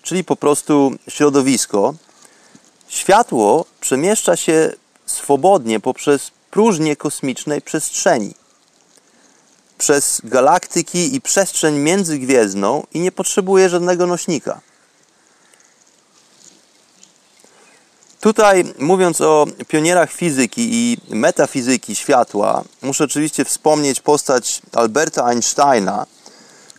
czyli 0.02 0.24
po 0.24 0.36
prostu 0.36 0.92
środowisko, 1.08 1.94
światło 2.88 3.64
przemieszcza 3.80 4.36
się 4.36 4.72
swobodnie 5.06 5.80
poprzez 5.80 6.30
próżnię 6.50 6.96
kosmicznej 6.96 7.62
przestrzeni, 7.62 8.34
przez 9.78 10.20
galaktyki 10.24 11.14
i 11.14 11.20
przestrzeń 11.20 11.78
międzygwiezdną 11.78 12.86
i 12.94 13.00
nie 13.00 13.12
potrzebuje 13.12 13.68
żadnego 13.68 14.06
nośnika. 14.06 14.60
Tutaj, 18.20 18.64
mówiąc 18.78 19.20
o 19.20 19.46
pionierach 19.68 20.12
fizyki 20.12 20.68
i 20.72 20.96
metafizyki 21.08 21.94
światła, 21.94 22.64
muszę 22.82 23.04
oczywiście 23.04 23.44
wspomnieć 23.44 24.00
postać 24.00 24.62
Alberta 24.72 25.24
Einsteina, 25.24 26.06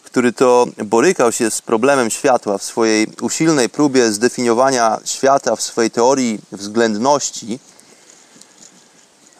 który 0.03 0.33
to 0.33 0.67
borykał 0.85 1.31
się 1.31 1.51
z 1.51 1.61
problemem 1.61 2.09
światła 2.09 2.57
w 2.57 2.63
swojej 2.63 3.07
usilnej 3.21 3.69
próbie 3.69 4.11
zdefiniowania 4.11 4.99
świata 5.05 5.55
w 5.55 5.61
swojej 5.61 5.91
teorii 5.91 6.39
względności. 6.51 7.59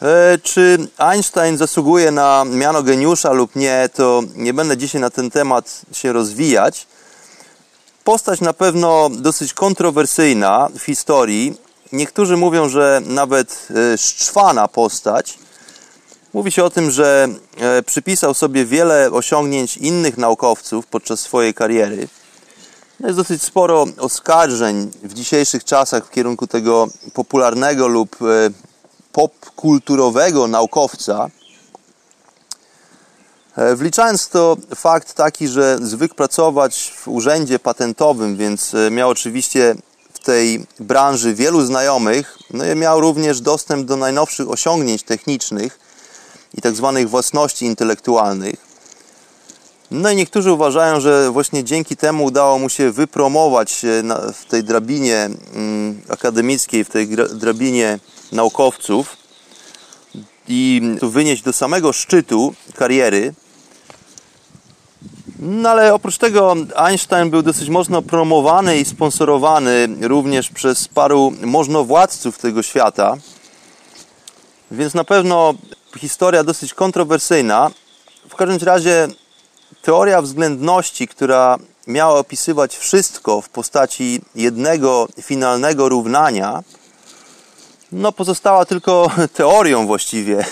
E, 0.02 0.38
czy 0.42 0.88
Einstein 0.98 1.58
zasługuje 1.58 2.10
na 2.10 2.44
miano 2.44 2.82
geniusza 2.82 3.32
lub 3.32 3.56
nie, 3.56 3.88
to 3.94 4.22
nie 4.34 4.54
będę 4.54 4.76
dzisiaj 4.76 5.00
na 5.00 5.10
ten 5.10 5.30
temat 5.30 5.82
się 5.92 6.12
rozwijać. 6.12 6.86
Postać 8.04 8.40
na 8.40 8.52
pewno 8.52 9.10
dosyć 9.10 9.54
kontrowersyjna 9.54 10.68
w 10.78 10.82
historii. 10.82 11.69
Niektórzy 11.92 12.36
mówią, 12.36 12.68
że 12.68 13.00
nawet 13.04 13.68
e, 13.94 13.98
szczwana 13.98 14.68
postać. 14.68 15.38
Mówi 16.32 16.52
się 16.52 16.64
o 16.64 16.70
tym, 16.70 16.90
że 16.90 17.28
e, 17.56 17.82
przypisał 17.82 18.34
sobie 18.34 18.64
wiele 18.64 19.10
osiągnięć 19.10 19.76
innych 19.76 20.18
naukowców 20.18 20.86
podczas 20.86 21.20
swojej 21.20 21.54
kariery. 21.54 22.08
Jest 23.00 23.16
dosyć 23.16 23.42
sporo 23.42 23.86
oskarżeń 23.98 24.90
w 25.02 25.14
dzisiejszych 25.14 25.64
czasach 25.64 26.06
w 26.06 26.10
kierunku 26.10 26.46
tego 26.46 26.88
popularnego 27.14 27.88
lub 27.88 28.16
popkulturowego 29.12 30.48
naukowca. 30.48 31.30
E, 33.56 33.76
wliczając 33.76 34.28
to 34.28 34.56
fakt 34.74 35.14
taki, 35.14 35.48
że 35.48 35.78
zwykł 35.82 36.14
pracować 36.14 36.92
w 36.96 37.08
urzędzie 37.08 37.58
patentowym, 37.58 38.36
więc 38.36 38.74
e, 38.74 38.90
miał 38.90 39.08
oczywiście 39.08 39.74
tej 40.24 40.66
branży 40.80 41.34
wielu 41.34 41.60
znajomych, 41.66 42.38
no 42.50 42.72
i 42.72 42.76
miał 42.76 43.00
również 43.00 43.40
dostęp 43.40 43.86
do 43.86 43.96
najnowszych 43.96 44.50
osiągnięć 44.50 45.02
technicznych 45.02 45.78
i 46.54 46.62
tak 46.62 46.76
zwanych 46.76 47.10
własności 47.10 47.66
intelektualnych. 47.66 48.70
No 49.90 50.10
i 50.10 50.16
niektórzy 50.16 50.52
uważają, 50.52 51.00
że 51.00 51.30
właśnie 51.30 51.64
dzięki 51.64 51.96
temu 51.96 52.24
udało 52.24 52.58
mu 52.58 52.68
się 52.68 52.90
wypromować 52.90 53.82
w 54.34 54.44
tej 54.44 54.64
drabinie 54.64 55.30
mm, 55.54 56.00
akademickiej, 56.08 56.84
w 56.84 56.88
tej 56.88 57.08
drabinie 57.34 57.98
naukowców 58.32 59.16
i 60.48 60.82
wynieść 61.02 61.42
do 61.42 61.52
samego 61.52 61.92
szczytu 61.92 62.54
kariery. 62.74 63.34
No 65.42 65.70
ale 65.70 65.94
oprócz 65.94 66.18
tego 66.18 66.56
Einstein 66.76 67.30
był 67.30 67.42
dosyć 67.42 67.68
mocno 67.68 68.02
promowany 68.02 68.78
i 68.78 68.84
sponsorowany 68.84 69.88
również 70.00 70.50
przez 70.50 70.88
paru 70.88 71.32
możnowładców 71.42 72.38
tego 72.38 72.62
świata. 72.62 73.16
Więc 74.70 74.94
na 74.94 75.04
pewno 75.04 75.54
historia 75.98 76.44
dosyć 76.44 76.74
kontrowersyjna. 76.74 77.70
W 78.28 78.36
każdym 78.36 78.58
razie 78.68 79.08
teoria 79.82 80.22
względności, 80.22 81.08
która 81.08 81.58
miała 81.86 82.18
opisywać 82.18 82.76
wszystko 82.76 83.40
w 83.40 83.48
postaci 83.48 84.20
jednego 84.34 85.08
finalnego 85.22 85.88
równania, 85.88 86.62
no 87.92 88.12
pozostała 88.12 88.64
tylko 88.64 89.10
teorią 89.34 89.86
właściwie. 89.86 90.44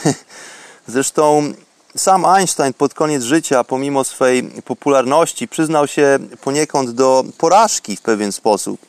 Zresztą 0.86 1.52
sam 1.96 2.24
Einstein 2.24 2.72
pod 2.74 2.94
koniec 2.94 3.22
życia, 3.22 3.64
pomimo 3.64 4.04
swej 4.04 4.42
popularności, 4.42 5.48
przyznał 5.48 5.86
się 5.86 6.18
poniekąd 6.40 6.90
do 6.90 7.24
porażki 7.38 7.96
w 7.96 8.00
pewien 8.00 8.32
sposób. 8.32 8.80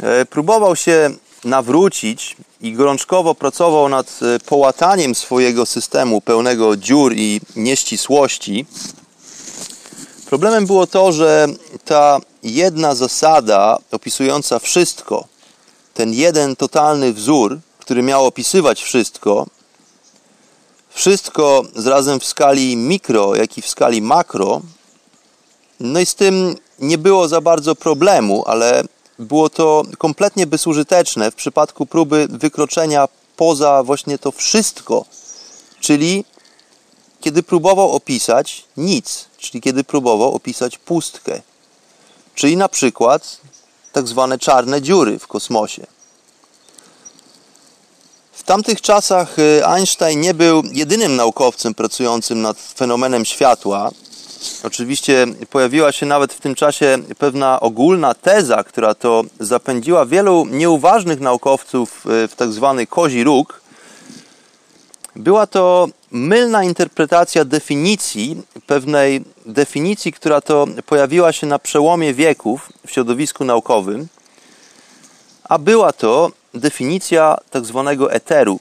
E, 0.00 0.24
próbował 0.26 0.76
się 0.76 1.10
nawrócić 1.44 2.36
i 2.60 2.72
gorączkowo 2.72 3.34
pracował 3.34 3.88
nad 3.88 4.20
e, 4.22 4.40
połataniem 4.40 5.14
swojego 5.14 5.66
systemu 5.66 6.20
pełnego 6.20 6.76
dziur 6.76 7.12
i 7.16 7.40
nieścisłości. 7.56 8.66
Problemem 10.26 10.66
było 10.66 10.86
to, 10.86 11.12
że 11.12 11.46
ta 11.84 12.20
jedna 12.42 12.94
zasada 12.94 13.78
opisująca 13.92 14.58
wszystko, 14.58 15.24
ten 15.94 16.12
jeden 16.12 16.56
totalny 16.56 17.12
wzór, 17.12 17.58
który 17.78 18.02
miał 18.02 18.26
opisywać 18.26 18.82
wszystko, 18.82 19.46
wszystko 20.94 21.62
zrazem 21.76 22.20
w 22.20 22.24
skali 22.24 22.76
mikro, 22.76 23.34
jak 23.34 23.58
i 23.58 23.62
w 23.62 23.68
skali 23.68 24.02
makro, 24.02 24.60
no 25.80 26.00
i 26.00 26.06
z 26.06 26.14
tym 26.14 26.56
nie 26.78 26.98
było 26.98 27.28
za 27.28 27.40
bardzo 27.40 27.74
problemu, 27.74 28.44
ale 28.46 28.84
było 29.18 29.50
to 29.50 29.82
kompletnie 29.98 30.46
bezużyteczne 30.46 31.30
w 31.30 31.34
przypadku 31.34 31.86
próby 31.86 32.28
wykroczenia 32.30 33.08
poza 33.36 33.82
właśnie 33.82 34.18
to 34.18 34.32
wszystko, 34.32 35.04
czyli 35.80 36.24
kiedy 37.20 37.42
próbował 37.42 37.92
opisać 37.92 38.64
nic, 38.76 39.24
czyli 39.38 39.60
kiedy 39.60 39.84
próbował 39.84 40.34
opisać 40.34 40.78
pustkę, 40.78 41.42
czyli 42.34 42.56
na 42.56 42.68
przykład 42.68 43.36
tak 43.92 44.08
zwane 44.08 44.38
czarne 44.38 44.82
dziury 44.82 45.18
w 45.18 45.26
kosmosie. 45.26 45.86
W 48.44 48.46
tamtych 48.46 48.80
czasach 48.80 49.38
y, 49.38 49.66
Einstein 49.66 50.20
nie 50.20 50.34
był 50.34 50.62
jedynym 50.72 51.16
naukowcem 51.16 51.74
pracującym 51.74 52.42
nad 52.42 52.58
fenomenem 52.58 53.24
światła. 53.24 53.90
Oczywiście 54.64 55.26
pojawiła 55.50 55.92
się 55.92 56.06
nawet 56.06 56.32
w 56.32 56.40
tym 56.40 56.54
czasie 56.54 56.98
pewna 57.18 57.60
ogólna 57.60 58.14
teza, 58.14 58.64
która 58.64 58.94
to 58.94 59.22
zapędziła 59.40 60.06
wielu 60.06 60.46
nieuważnych 60.46 61.20
naukowców 61.20 62.06
y, 62.24 62.28
w 62.28 62.34
tak 62.36 62.52
zwany 62.52 62.86
kozi 62.86 63.24
róg. 63.24 63.60
Była 65.16 65.46
to 65.46 65.88
mylna 66.10 66.64
interpretacja 66.64 67.44
definicji, 67.44 68.42
pewnej 68.66 69.24
definicji, 69.46 70.12
która 70.12 70.40
to 70.40 70.66
pojawiła 70.86 71.32
się 71.32 71.46
na 71.46 71.58
przełomie 71.58 72.14
wieków 72.14 72.72
w 72.86 72.90
środowisku 72.90 73.44
naukowym, 73.44 74.06
a 75.44 75.58
była 75.58 75.92
to 75.92 76.30
definicja 76.54 77.36
tak 77.50 77.64
zwanego 77.64 78.12
eteru. 78.12 78.60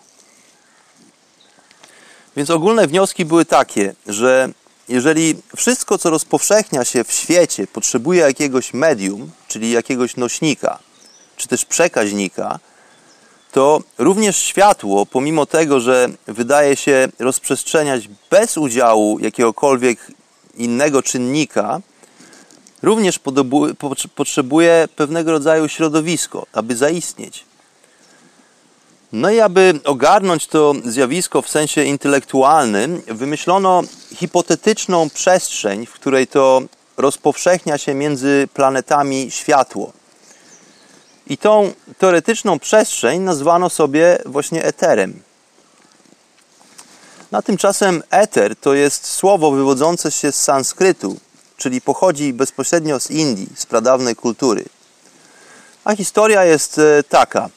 Więc 2.36 2.50
ogólne 2.50 2.88
wnioski 2.88 3.26
były 3.26 3.46
takie, 3.46 3.96
że 4.08 4.50
jeżeli 4.90 5.36
wszystko, 5.56 5.98
co 5.98 6.10
rozpowszechnia 6.10 6.86
się 6.86 7.04
w 7.04 7.12
świecie, 7.12 7.68
potrzebuje 7.68 8.22
jakiegoś 8.22 8.74
medium, 8.74 9.32
czyli 9.48 9.72
jakiegoś 9.72 10.18
nośnika, 10.18 10.80
czy 11.38 11.48
też 11.48 11.66
przekaźnika, 11.66 12.60
to 13.52 13.82
również 13.98 14.38
światło, 14.38 15.06
pomimo 15.06 15.46
tego, 15.46 15.80
że 15.80 16.10
wydaje 16.28 16.76
się 16.76 17.08
rozprzestrzeniać 17.20 18.10
bez 18.32 18.58
udziału 18.58 19.20
jakiegokolwiek 19.20 20.12
innego 20.56 21.04
czynnika, 21.04 21.82
również 22.82 23.20
potrzebuje 24.16 24.88
pewnego 24.96 25.32
rodzaju 25.32 25.68
środowisko, 25.68 26.46
aby 26.54 26.76
zaistnieć. 26.76 27.46
No 29.14 29.30
i 29.30 29.40
aby 29.40 29.80
ogarnąć 29.84 30.48
to 30.48 30.74
zjawisko 30.86 31.42
w 31.42 31.50
sensie 31.50 31.84
intelektualnym, 31.84 33.02
wymyślono 33.08 33.82
hipotetyczną 34.16 35.10
przestrzeń, 35.10 35.86
w 35.86 35.92
której 35.92 36.28
to 36.28 36.62
rozpowszechnia 36.98 37.78
się 37.78 37.94
między 37.94 38.48
planetami 38.54 39.32
światło. 39.32 39.94
I 41.28 41.38
tą 41.38 41.72
teoretyczną 41.98 42.60
przestrzeń 42.60 43.22
nazwano 43.22 43.70
sobie 43.70 44.18
właśnie 44.26 44.64
eterem. 44.64 45.22
Na 47.32 47.42
tymczasem 47.42 48.04
eter 48.10 48.56
to 48.56 48.74
jest 48.74 49.06
słowo 49.08 49.52
wywodzące 49.52 50.12
się 50.12 50.32
z 50.32 50.42
sanskrytu, 50.42 51.18
czyli 51.58 51.82
pochodzi 51.82 52.34
bezpośrednio 52.34 53.00
z 53.00 53.12
Indii, 53.12 53.48
z 53.56 53.66
pradawnej 53.66 54.16
kultury. 54.16 54.66
A 55.84 55.96
historia 55.96 56.46
jest 56.46 56.80
e, 56.80 57.04
taka. 57.04 57.50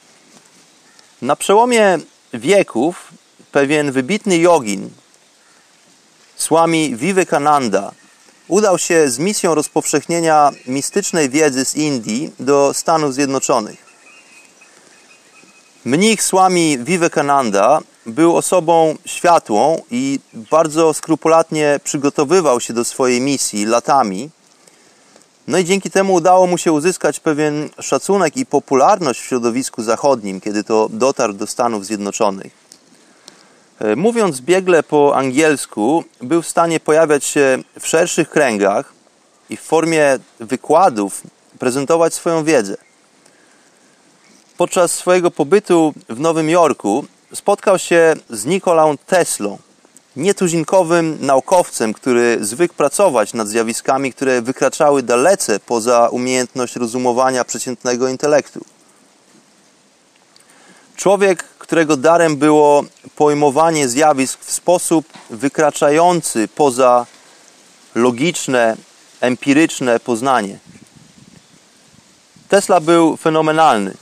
Na 1.22 1.36
przełomie 1.36 1.98
wieków 2.34 3.08
pewien 3.52 3.92
wybitny 3.92 4.38
jogin, 4.38 4.90
Swami 6.36 6.96
Vivekananda, 6.96 7.92
udał 8.48 8.78
się 8.78 9.10
z 9.10 9.18
misją 9.18 9.54
rozpowszechnienia 9.54 10.50
mistycznej 10.66 11.30
wiedzy 11.30 11.64
z 11.64 11.74
Indii 11.74 12.32
do 12.40 12.74
Stanów 12.74 13.14
Zjednoczonych. 13.14 13.86
Mnich 15.84 16.22
Swami 16.22 16.78
Vivekananda 16.78 17.80
był 18.06 18.36
osobą 18.36 18.96
światłą 19.06 19.82
i 19.90 20.20
bardzo 20.34 20.94
skrupulatnie 20.94 21.80
przygotowywał 21.84 22.60
się 22.60 22.74
do 22.74 22.84
swojej 22.84 23.20
misji 23.20 23.64
latami. 23.64 24.30
No 25.46 25.58
i 25.58 25.64
dzięki 25.64 25.90
temu 25.90 26.14
udało 26.14 26.46
mu 26.46 26.58
się 26.58 26.72
uzyskać 26.72 27.20
pewien 27.20 27.68
szacunek 27.80 28.36
i 28.36 28.46
popularność 28.46 29.20
w 29.20 29.24
środowisku 29.24 29.82
zachodnim, 29.82 30.40
kiedy 30.40 30.64
to 30.64 30.88
dotarł 30.92 31.32
do 31.32 31.46
Stanów 31.46 31.86
Zjednoczonych. 31.86 32.52
E, 33.78 33.96
mówiąc 33.96 34.40
biegle 34.40 34.82
po 34.82 35.16
angielsku, 35.16 36.04
był 36.22 36.42
w 36.42 36.48
stanie 36.48 36.80
pojawiać 36.80 37.24
się 37.24 37.58
w 37.80 37.86
szerszych 37.86 38.30
kręgach 38.30 38.92
i 39.50 39.56
w 39.56 39.60
formie 39.60 40.18
wykładów 40.40 41.22
prezentować 41.58 42.14
swoją 42.14 42.44
wiedzę. 42.44 42.76
Podczas 44.56 44.92
swojego 44.92 45.30
pobytu 45.30 45.94
w 46.08 46.20
Nowym 46.20 46.50
Jorku 46.50 47.04
spotkał 47.34 47.78
się 47.78 48.14
z 48.30 48.44
Nikolą 48.44 48.96
Teslą, 48.98 49.58
nietuzinkowym 50.16 51.18
naukowcem, 51.20 51.92
który 51.92 52.38
zwykł 52.40 52.74
pracować 52.74 53.34
nad 53.34 53.48
zjawiskami, 53.48 54.12
które 54.12 54.42
wykraczały 54.42 55.02
dalece 55.02 55.60
poza 55.60 56.08
umiejętność 56.08 56.76
rozumowania 56.76 57.44
przeciętnego 57.44 58.08
intelektu. 58.08 58.64
Człowiek, 60.96 61.44
którego 61.58 61.96
darem 61.96 62.36
było 62.36 62.84
pojmowanie 63.16 63.88
zjawisk 63.88 64.44
w 64.44 64.52
sposób 64.52 65.06
wykraczający 65.30 66.48
poza 66.48 67.06
logiczne, 67.94 68.76
empiryczne 69.20 70.00
poznanie. 70.00 70.58
Tesla 72.48 72.80
był 72.80 73.16
fenomenalny. 73.16 73.94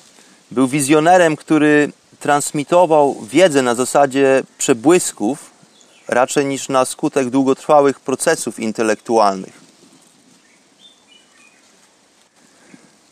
Był 0.51 0.69
wizjonerem, 0.69 1.37
który 1.37 1.93
transmitował 2.21 3.17
wiedzę 3.31 3.63
na 3.63 3.75
zasadzie 3.75 4.43
przebłysków, 4.59 5.54
raczej 6.09 6.47
niż 6.47 6.69
na 6.69 6.85
skutek 6.85 7.31
długotrwałych 7.31 8.01
procesów 8.01 8.61
intelektualnych. 8.61 9.65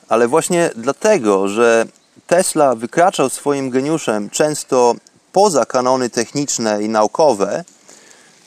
Ale 0.09 0.29
właśnie 0.29 0.71
dlatego, 0.77 1.49
że 1.49 1.87
Tesla 2.27 2.75
wykraczał 2.75 3.31
swoim 3.31 3.71
geniuszem 3.71 4.31
często 4.31 4.95
poza 5.33 5.67
kanony 5.67 6.11
techniczne 6.11 6.83
i 6.83 6.89
naukowe, 6.89 7.65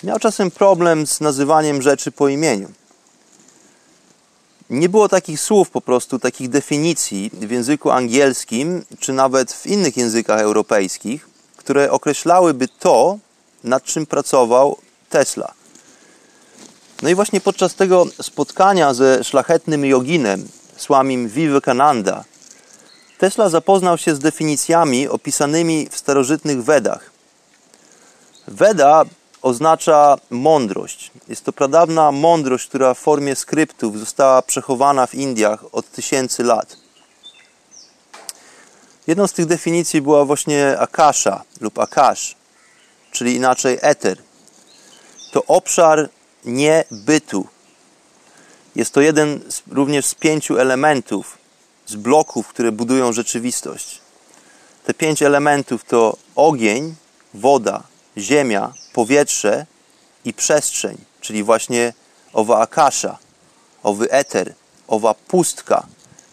miał 0.04 0.20
czasem 0.20 0.52
problem 0.52 1.08
z 1.08 1.22
nazywaniem 1.22 1.82
rzeczy 1.82 2.12
po 2.12 2.28
imieniu. 2.28 2.72
Nie 4.70 4.90
było 4.90 5.10
takich 5.10 5.42
słów 5.42 5.70
po 5.70 5.82
prostu, 5.82 6.20
takich 6.20 6.50
definicji 6.50 7.32
w 7.34 7.52
języku 7.52 7.92
angielskim, 7.92 8.86
czy 9.00 9.14
nawet 9.14 9.54
w 9.54 9.66
innych 9.66 9.98
językach 9.98 10.40
europejskich, 10.40 11.30
które 11.58 11.92
określałyby 11.92 12.68
to, 12.68 13.18
nad 13.66 13.84
czym 13.84 14.06
pracował 14.06 14.78
Tesla. 15.10 15.54
No 17.02 17.10
i 17.10 17.16
właśnie 17.16 17.42
podczas 17.42 17.76
tego 17.76 18.06
spotkania 18.22 18.94
ze 18.94 19.24
szlachetnym 19.24 19.86
joginem, 19.86 20.48
Swamim 20.78 21.30
Vivekananda, 21.30 22.24
Tesla 23.18 23.50
zapoznał 23.50 23.98
się 23.98 24.16
z 24.16 24.20
definicjami 24.20 25.08
opisanymi 25.08 25.88
w 25.92 25.98
starożytnych 25.98 26.64
Wedach. 26.64 27.12
Weda 28.48 29.06
oznacza 29.42 30.18
mądrość. 30.30 31.12
Jest 31.28 31.46
to 31.46 31.54
pradawna 31.54 32.12
mądrość, 32.12 32.68
która 32.68 32.94
w 32.94 33.00
formie 33.00 33.36
skryptów 33.36 34.00
została 34.00 34.42
przechowana 34.42 35.08
w 35.08 35.16
Indiach 35.16 35.66
od 35.72 35.92
tysięcy 35.92 36.44
lat. 36.44 36.78
Jedną 39.08 39.28
z 39.28 39.34
tych 39.34 39.46
definicji 39.46 40.02
była 40.02 40.26
właśnie 40.26 40.80
akasha 40.80 41.44
lub 41.62 41.80
akash, 41.80 42.36
czyli 43.16 43.36
inaczej 43.36 43.78
eter. 43.82 44.18
To 45.32 45.44
obszar 45.46 46.10
niebytu. 46.46 47.48
Jest 48.76 48.94
to 48.94 49.02
jeden 49.02 49.40
z, 49.52 49.62
również 49.72 50.06
z 50.06 50.16
pięciu 50.16 50.58
elementów, 50.58 51.38
z 51.86 51.96
bloków, 51.96 52.48
które 52.48 52.72
budują 52.72 53.14
rzeczywistość. 53.14 54.02
Te 54.86 54.94
pięć 54.94 55.24
elementów 55.24 55.84
to 55.84 56.18
ogień, 56.36 56.96
woda, 57.34 57.84
ziemia, 58.18 58.74
powietrze 58.94 59.66
i 60.26 60.34
przestrzeń, 60.34 60.98
czyli 61.22 61.44
właśnie 61.44 61.94
owa 62.34 62.60
akasza, 62.60 63.18
owy 63.84 64.12
eter, 64.12 64.54
owa 64.88 65.14
pustka, 65.14 65.86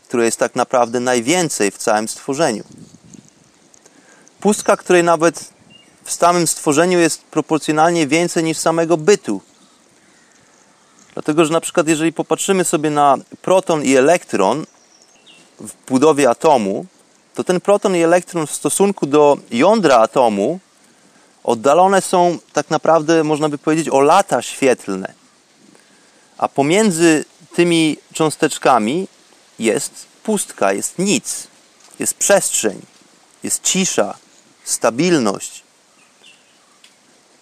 której 0.09 0.27
jest 0.27 0.39
tak 0.39 0.55
naprawdę 0.57 1.01
najwięcej 1.01 1.71
w 1.71 1.79
całym 1.79 2.09
stworzeniu. 2.09 2.65
Pustka, 4.41 4.77
której 4.77 5.05
nawet 5.05 5.53
w 6.05 6.13
samym 6.13 6.47
stworzeniu 6.47 6.99
jest 6.99 7.23
proporcjonalnie 7.23 8.07
więcej 8.07 8.45
niż 8.45 8.59
samego 8.59 8.97
bytu. 8.97 9.41
Dlatego, 11.15 11.45
że 11.45 11.53
na 11.53 11.61
przykład 11.61 11.89
jeżeli 11.89 12.13
popatrzymy 12.13 12.65
sobie 12.65 12.91
na 12.91 13.17
proton 13.43 13.83
i 13.83 13.97
elektron 13.97 14.67
w 15.61 15.73
budowie 15.89 16.31
atomu, 16.31 16.87
to 17.35 17.45
ten 17.45 17.61
proton 17.61 17.97
i 17.97 18.03
elektron 18.03 18.47
w 18.47 18.55
stosunku 18.55 19.07
do 19.07 19.39
jądra 19.51 19.97
atomu 19.97 20.61
oddalone 21.45 22.03
są 22.03 22.39
tak 22.53 22.71
naprawdę, 22.71 23.25
można 23.25 23.49
by 23.49 23.59
powiedzieć, 23.59 23.89
o 23.89 24.01
lata 24.01 24.43
świetlne. 24.43 25.13
A 26.39 26.49
pomiędzy 26.49 27.25
tymi 27.55 27.97
cząsteczkami 28.15 29.09
jest 29.59 30.07
pustka, 30.23 30.73
jest 30.73 30.99
nic, 30.99 31.47
jest 31.99 32.15
przestrzeń, 32.15 32.81
jest 33.43 33.63
cisza, 33.63 34.15
stabilność. 34.65 35.63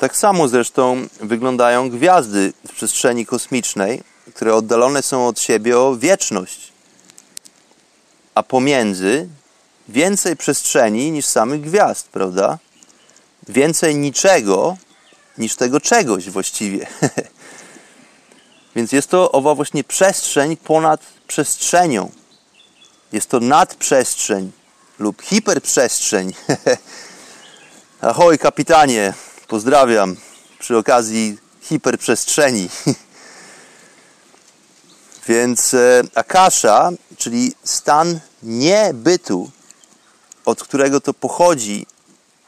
Tak 0.00 0.16
samo 0.16 0.48
zresztą 0.48 1.06
wyglądają 1.20 1.90
gwiazdy 1.90 2.52
w 2.68 2.72
przestrzeni 2.72 3.26
kosmicznej, 3.26 4.02
które 4.34 4.54
oddalone 4.54 5.02
są 5.02 5.26
od 5.26 5.40
siebie 5.40 5.78
o 5.78 5.96
wieczność. 5.96 6.72
A 8.34 8.42
pomiędzy 8.42 9.28
więcej 9.88 10.36
przestrzeni 10.36 11.10
niż 11.10 11.26
samych 11.26 11.60
gwiazd, 11.60 12.08
prawda? 12.08 12.58
Więcej 13.48 13.96
niczego 13.96 14.76
niż 15.38 15.56
tego 15.56 15.80
czegoś 15.80 16.30
właściwie. 16.30 16.86
Więc 18.76 18.92
jest 18.92 19.08
to 19.08 19.32
owa 19.32 19.54
właśnie 19.54 19.84
przestrzeń 19.84 20.56
ponad 20.56 21.00
przestrzenią. 21.26 22.10
Jest 23.12 23.28
to 23.30 23.40
nadprzestrzeń 23.40 24.52
lub 24.98 25.22
hiperprzestrzeń. 25.22 26.34
Ahoj, 28.00 28.38
kapitanie, 28.38 29.14
pozdrawiam 29.50 30.16
przy 30.58 30.76
okazji 30.76 31.38
hiperprzestrzeni. 31.60 32.68
Więc 35.28 35.74
e, 35.74 36.02
akasha, 36.14 36.90
czyli 37.16 37.54
stan 37.64 38.20
niebytu, 38.42 39.50
od 40.44 40.62
którego 40.62 41.00
to 41.00 41.14
pochodzi 41.14 41.86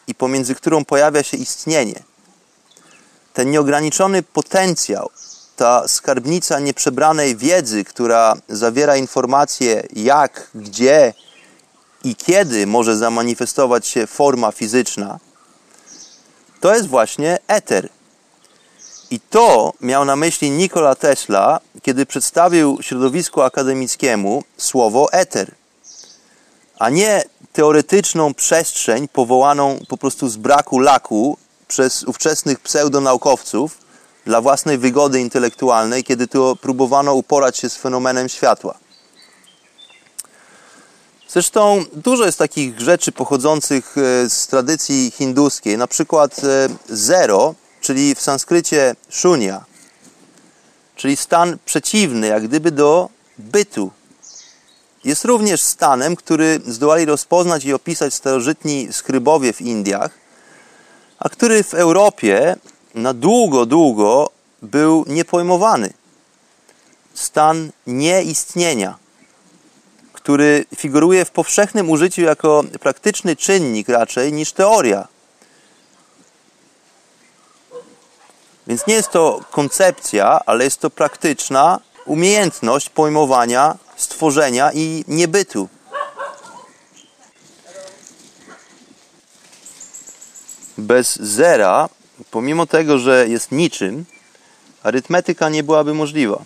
i 0.06 0.14
pomiędzy 0.14 0.54
którą 0.54 0.84
pojawia 0.84 1.22
się 1.22 1.36
istnienie. 1.36 2.02
Ten 3.32 3.50
nieograniczony 3.50 4.22
potencjał, 4.22 5.10
ta 5.56 5.88
skarbnica 5.88 6.58
nieprzebranej 6.58 7.36
wiedzy, 7.36 7.84
która 7.84 8.36
zawiera 8.48 8.96
informacje 8.96 9.82
jak, 9.92 10.50
gdzie 10.54 11.14
i 12.04 12.16
kiedy 12.16 12.66
może 12.66 12.96
zamanifestować 12.96 13.86
się 13.86 14.06
forma 14.06 14.52
fizyczna, 14.52 15.18
to 16.62 16.74
jest 16.74 16.88
właśnie 16.88 17.38
eter. 17.48 17.88
I 19.10 19.20
to 19.20 19.72
miał 19.80 20.04
na 20.04 20.16
myśli 20.16 20.50
Nikola 20.50 20.94
Tesla, 20.94 21.60
kiedy 21.82 22.06
przedstawił 22.06 22.78
środowisku 22.80 23.42
akademickiemu 23.42 24.44
słowo 24.56 25.12
eter, 25.12 25.54
a 26.78 26.90
nie 26.90 27.22
teoretyczną 27.52 28.34
przestrzeń 28.34 29.08
powołaną 29.08 29.78
po 29.88 29.96
prostu 29.96 30.28
z 30.28 30.36
braku 30.36 30.78
laku 30.78 31.36
przez 31.68 32.04
ówczesnych 32.04 32.60
pseudonaukowców 32.60 33.78
dla 34.24 34.40
własnej 34.40 34.78
wygody 34.78 35.20
intelektualnej, 35.20 36.04
kiedy 36.04 36.28
to 36.28 36.56
próbowano 36.56 37.14
uporać 37.14 37.58
się 37.58 37.70
z 37.70 37.76
fenomenem 37.76 38.28
światła. 38.28 38.74
Zresztą 41.32 41.84
dużo 41.92 42.26
jest 42.26 42.38
takich 42.38 42.80
rzeczy 42.80 43.12
pochodzących 43.12 43.94
e, 43.98 44.30
z 44.30 44.46
tradycji 44.46 45.10
hinduskiej, 45.10 45.78
na 45.78 45.86
przykład 45.86 46.44
e, 46.44 46.68
zero, 46.88 47.54
czyli 47.80 48.14
w 48.14 48.20
sanskrycie 48.20 48.96
shunya, 49.10 49.64
czyli 50.96 51.16
stan 51.16 51.58
przeciwny, 51.64 52.26
jak 52.26 52.48
gdyby 52.48 52.70
do 52.70 53.08
bytu, 53.38 53.90
jest 55.04 55.24
również 55.24 55.60
stanem, 55.60 56.16
który 56.16 56.60
zdołali 56.66 57.04
rozpoznać 57.04 57.64
i 57.64 57.72
opisać 57.72 58.14
starożytni 58.14 58.88
skrybowie 58.92 59.52
w 59.52 59.60
Indiach, 59.60 60.10
a 61.18 61.28
który 61.28 61.64
w 61.64 61.74
Europie 61.74 62.56
na 62.94 63.14
długo, 63.14 63.66
długo 63.66 64.30
był 64.62 65.04
niepojmowany. 65.08 65.92
Stan 67.14 67.70
nieistnienia, 67.86 69.01
który 70.22 70.64
figuruje 70.76 71.24
w 71.24 71.30
powszechnym 71.30 71.90
użyciu 71.90 72.22
jako 72.22 72.64
praktyczny 72.80 73.36
czynnik 73.36 73.88
raczej 73.88 74.32
niż 74.32 74.52
teoria. 74.52 75.08
Więc 78.66 78.86
nie 78.86 78.94
jest 78.94 79.10
to 79.10 79.40
koncepcja, 79.50 80.40
ale 80.46 80.64
jest 80.64 80.80
to 80.80 80.90
praktyczna 80.90 81.80
umiejętność 82.04 82.90
pojmowania 82.90 83.76
stworzenia 83.96 84.70
i 84.74 85.04
niebytu. 85.08 85.68
Bez 90.78 91.16
zera, 91.16 91.88
pomimo 92.30 92.66
tego, 92.66 92.98
że 92.98 93.28
jest 93.28 93.52
niczym, 93.52 94.04
arytmetyka 94.82 95.48
nie 95.48 95.62
byłaby 95.62 95.94
możliwa. 95.94 96.42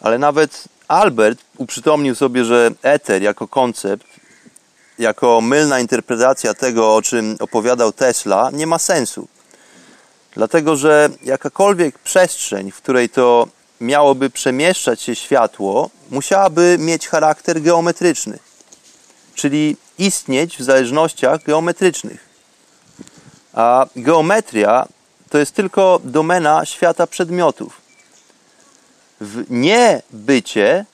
Ale 0.00 0.18
nawet 0.18 0.64
Albert 0.88 1.38
uprzytomnił 1.56 2.14
sobie, 2.14 2.44
że 2.44 2.70
eter 2.82 3.22
jako 3.22 3.48
koncept, 3.48 4.06
jako 4.98 5.40
mylna 5.40 5.80
interpretacja 5.80 6.54
tego, 6.54 6.94
o 6.94 7.02
czym 7.02 7.36
opowiadał 7.40 7.92
Tesla, 7.92 8.50
nie 8.52 8.66
ma 8.66 8.78
sensu. 8.78 9.28
Dlatego, 10.34 10.76
że 10.76 11.08
jakakolwiek 11.22 11.98
przestrzeń, 11.98 12.70
w 12.70 12.76
której 12.76 13.08
to 13.08 13.48
miałoby 13.80 14.30
przemieszczać 14.30 15.02
się 15.02 15.14
światło, 15.14 15.90
musiałaby 16.10 16.76
mieć 16.80 17.08
charakter 17.08 17.62
geometryczny, 17.62 18.38
czyli 19.34 19.76
istnieć 19.98 20.56
w 20.56 20.62
zależnościach 20.62 21.42
geometrycznych. 21.42 22.26
A 23.52 23.86
geometria 23.96 24.86
to 25.30 25.38
jest 25.38 25.54
tylko 25.54 26.00
domena 26.04 26.64
świata 26.64 27.06
przedmiotów. 27.06 27.85
W 29.20 29.44
niebycie, 29.50 30.84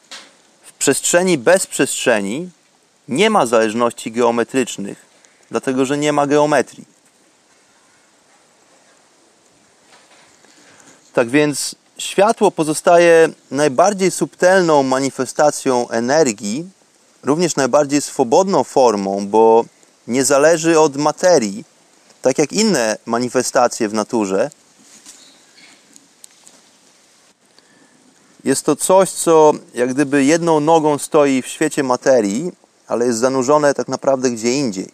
w 0.62 0.72
przestrzeni 0.72 1.38
bez 1.38 1.66
przestrzeni, 1.66 2.50
nie 3.08 3.30
ma 3.30 3.46
zależności 3.46 4.12
geometrycznych, 4.12 5.06
dlatego 5.50 5.84
że 5.84 5.98
nie 5.98 6.12
ma 6.12 6.26
geometrii. 6.26 6.84
Tak 11.12 11.30
więc 11.30 11.74
światło 11.98 12.50
pozostaje 12.50 13.28
najbardziej 13.50 14.10
subtelną 14.10 14.82
manifestacją 14.82 15.88
energii, 15.88 16.70
również 17.22 17.56
najbardziej 17.56 18.00
swobodną 18.00 18.64
formą, 18.64 19.26
bo 19.26 19.64
nie 20.06 20.24
zależy 20.24 20.80
od 20.80 20.96
materii, 20.96 21.64
tak 22.22 22.38
jak 22.38 22.52
inne 22.52 22.96
manifestacje 23.06 23.88
w 23.88 23.94
naturze, 23.94 24.50
jest 28.44 28.64
to 28.64 28.76
coś, 28.76 29.10
co 29.10 29.52
jak 29.74 29.94
gdyby 29.94 30.24
jedną 30.24 30.60
nogą 30.60 30.98
stoi 30.98 31.42
w 31.42 31.46
świecie 31.46 31.82
materii, 31.82 32.52
ale 32.88 33.06
jest 33.06 33.18
zanurzone 33.18 33.74
tak 33.74 33.88
naprawdę 33.88 34.30
gdzie 34.30 34.52
indziej. 34.52 34.88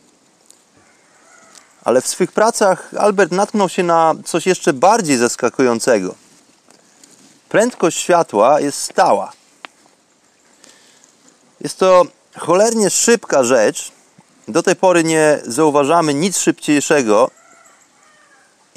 Ale 1.85 2.01
w 2.01 2.09
swych 2.09 2.33
pracach 2.33 2.95
Albert 2.99 3.33
natknął 3.33 3.69
się 3.69 3.83
na 3.83 4.15
coś 4.25 4.47
jeszcze 4.47 4.73
bardziej 4.73 5.17
zaskakującego. 5.17 6.15
Prędkość 7.49 7.99
światła 7.99 8.61
jest 8.61 8.81
stała. 8.81 9.33
Jest 11.61 11.79
to 11.79 12.03
cholernie 12.37 12.91
szybka 12.91 13.45
rzecz. 13.45 13.93
Do 14.49 14.63
tej 14.63 14.77
pory 14.77 15.05
nie 15.05 15.41
zauważamy 15.47 16.15
nic 16.15 16.39
szybciejszego. 16.39 17.31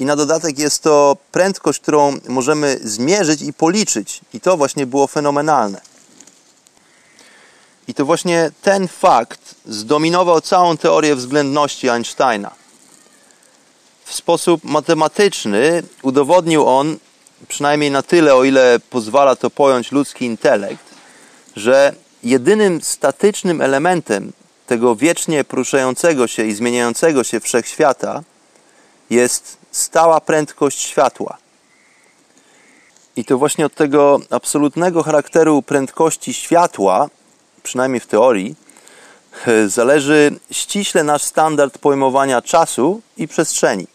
I 0.02 0.04
na 0.04 0.16
dodatek 0.16 0.58
jest 0.58 0.82
to 0.82 1.16
prędkość, 1.32 1.80
którą 1.80 2.18
możemy 2.28 2.78
zmierzyć 2.84 3.42
i 3.42 3.52
policzyć. 3.52 4.20
I 4.34 4.40
to 4.40 4.56
właśnie 4.56 4.86
było 4.86 5.06
fenomenalne. 5.06 5.80
I 7.88 7.94
to 7.94 8.04
właśnie 8.04 8.50
ten 8.62 8.88
fakt 8.88 9.54
zdominował 9.66 10.40
całą 10.40 10.76
teorię 10.76 11.16
względności 11.16 11.88
Einsteina. 11.88 12.50
W 14.04 14.14
sposób 14.14 14.64
matematyczny 14.64 15.82
udowodnił 16.02 16.68
on, 16.68 16.96
przynajmniej 17.48 17.90
na 17.90 18.02
tyle, 18.02 18.34
o 18.34 18.44
ile 18.44 18.80
pozwala 18.90 19.36
to 19.36 19.50
pojąć 19.50 19.92
ludzki 19.92 20.24
intelekt, 20.24 20.84
że 21.56 21.94
jedynym 22.22 22.80
statycznym 22.80 23.60
elementem 23.60 24.32
tego 24.66 24.96
wiecznie 24.96 25.44
poruszającego 25.44 26.26
się 26.26 26.44
i 26.44 26.54
zmieniającego 26.54 27.24
się 27.24 27.40
wszechświata 27.40 28.22
jest 29.10 29.61
stała 29.72 30.20
prędkość 30.20 30.80
światła. 30.80 31.38
I 33.16 33.24
to 33.24 33.38
właśnie 33.38 33.66
od 33.66 33.74
tego 33.74 34.20
absolutnego 34.30 35.02
charakteru 35.02 35.62
prędkości 35.62 36.34
światła, 36.34 37.08
przynajmniej 37.62 38.00
w 38.00 38.06
teorii, 38.06 38.54
zależy 39.66 40.30
ściśle 40.50 41.04
nasz 41.04 41.22
standard 41.22 41.78
pojmowania 41.78 42.42
czasu 42.42 43.00
i 43.16 43.28
przestrzeni. 43.28 43.86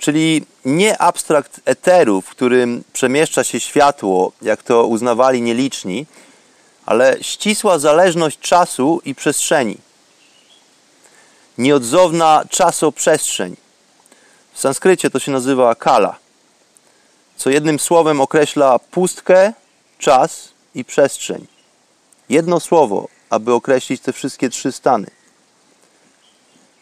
Czyli 0.00 0.46
nie 0.64 0.98
abstrakt 0.98 1.60
eteru, 1.64 2.20
w 2.20 2.28
którym 2.28 2.84
przemieszcza 2.92 3.44
się 3.44 3.60
światło, 3.60 4.32
jak 4.42 4.62
to 4.62 4.86
uznawali 4.86 5.42
nieliczni, 5.42 6.06
ale 6.86 7.16
ścisła 7.20 7.78
zależność 7.78 8.38
czasu 8.38 9.00
i 9.04 9.14
przestrzeni. 9.14 9.76
Nieodzowna 11.58 12.44
czasoprzestrzeń. 12.50 13.56
W 14.60 14.62
sanskrycie 14.62 15.10
to 15.10 15.18
się 15.18 15.32
nazywa 15.32 15.74
kala, 15.74 16.16
co 17.36 17.50
jednym 17.50 17.78
słowem 17.78 18.20
określa 18.20 18.78
pustkę, 18.78 19.52
czas 19.98 20.48
i 20.74 20.84
przestrzeń. 20.84 21.46
Jedno 22.28 22.60
słowo, 22.60 23.08
aby 23.30 23.52
określić 23.52 24.00
te 24.00 24.12
wszystkie 24.12 24.50
trzy 24.50 24.72
stany. 24.72 25.06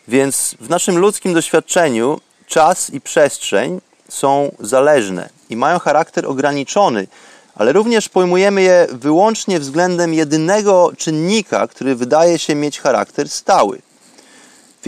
Więc 0.09 0.55
w 0.61 0.69
naszym 0.69 0.99
ludzkim 0.99 1.35
doświadczeniu 1.35 2.21
czas 2.47 2.91
i 2.91 3.01
przestrzeń 3.01 3.81
są 4.09 4.57
zależne 4.61 5.29
i 5.51 5.57
mają 5.57 5.79
charakter 5.79 6.27
ograniczony, 6.27 7.07
ale 7.55 7.73
również 7.73 8.09
pojmujemy 8.09 8.63
je 8.63 8.87
wyłącznie 8.93 9.61
względem 9.61 10.15
jedynego 10.15 10.93
czynnika, 10.97 11.67
który 11.67 11.95
wydaje 11.95 12.39
się 12.39 12.55
mieć 12.55 12.81
charakter 12.81 13.29
stały. 13.29 13.83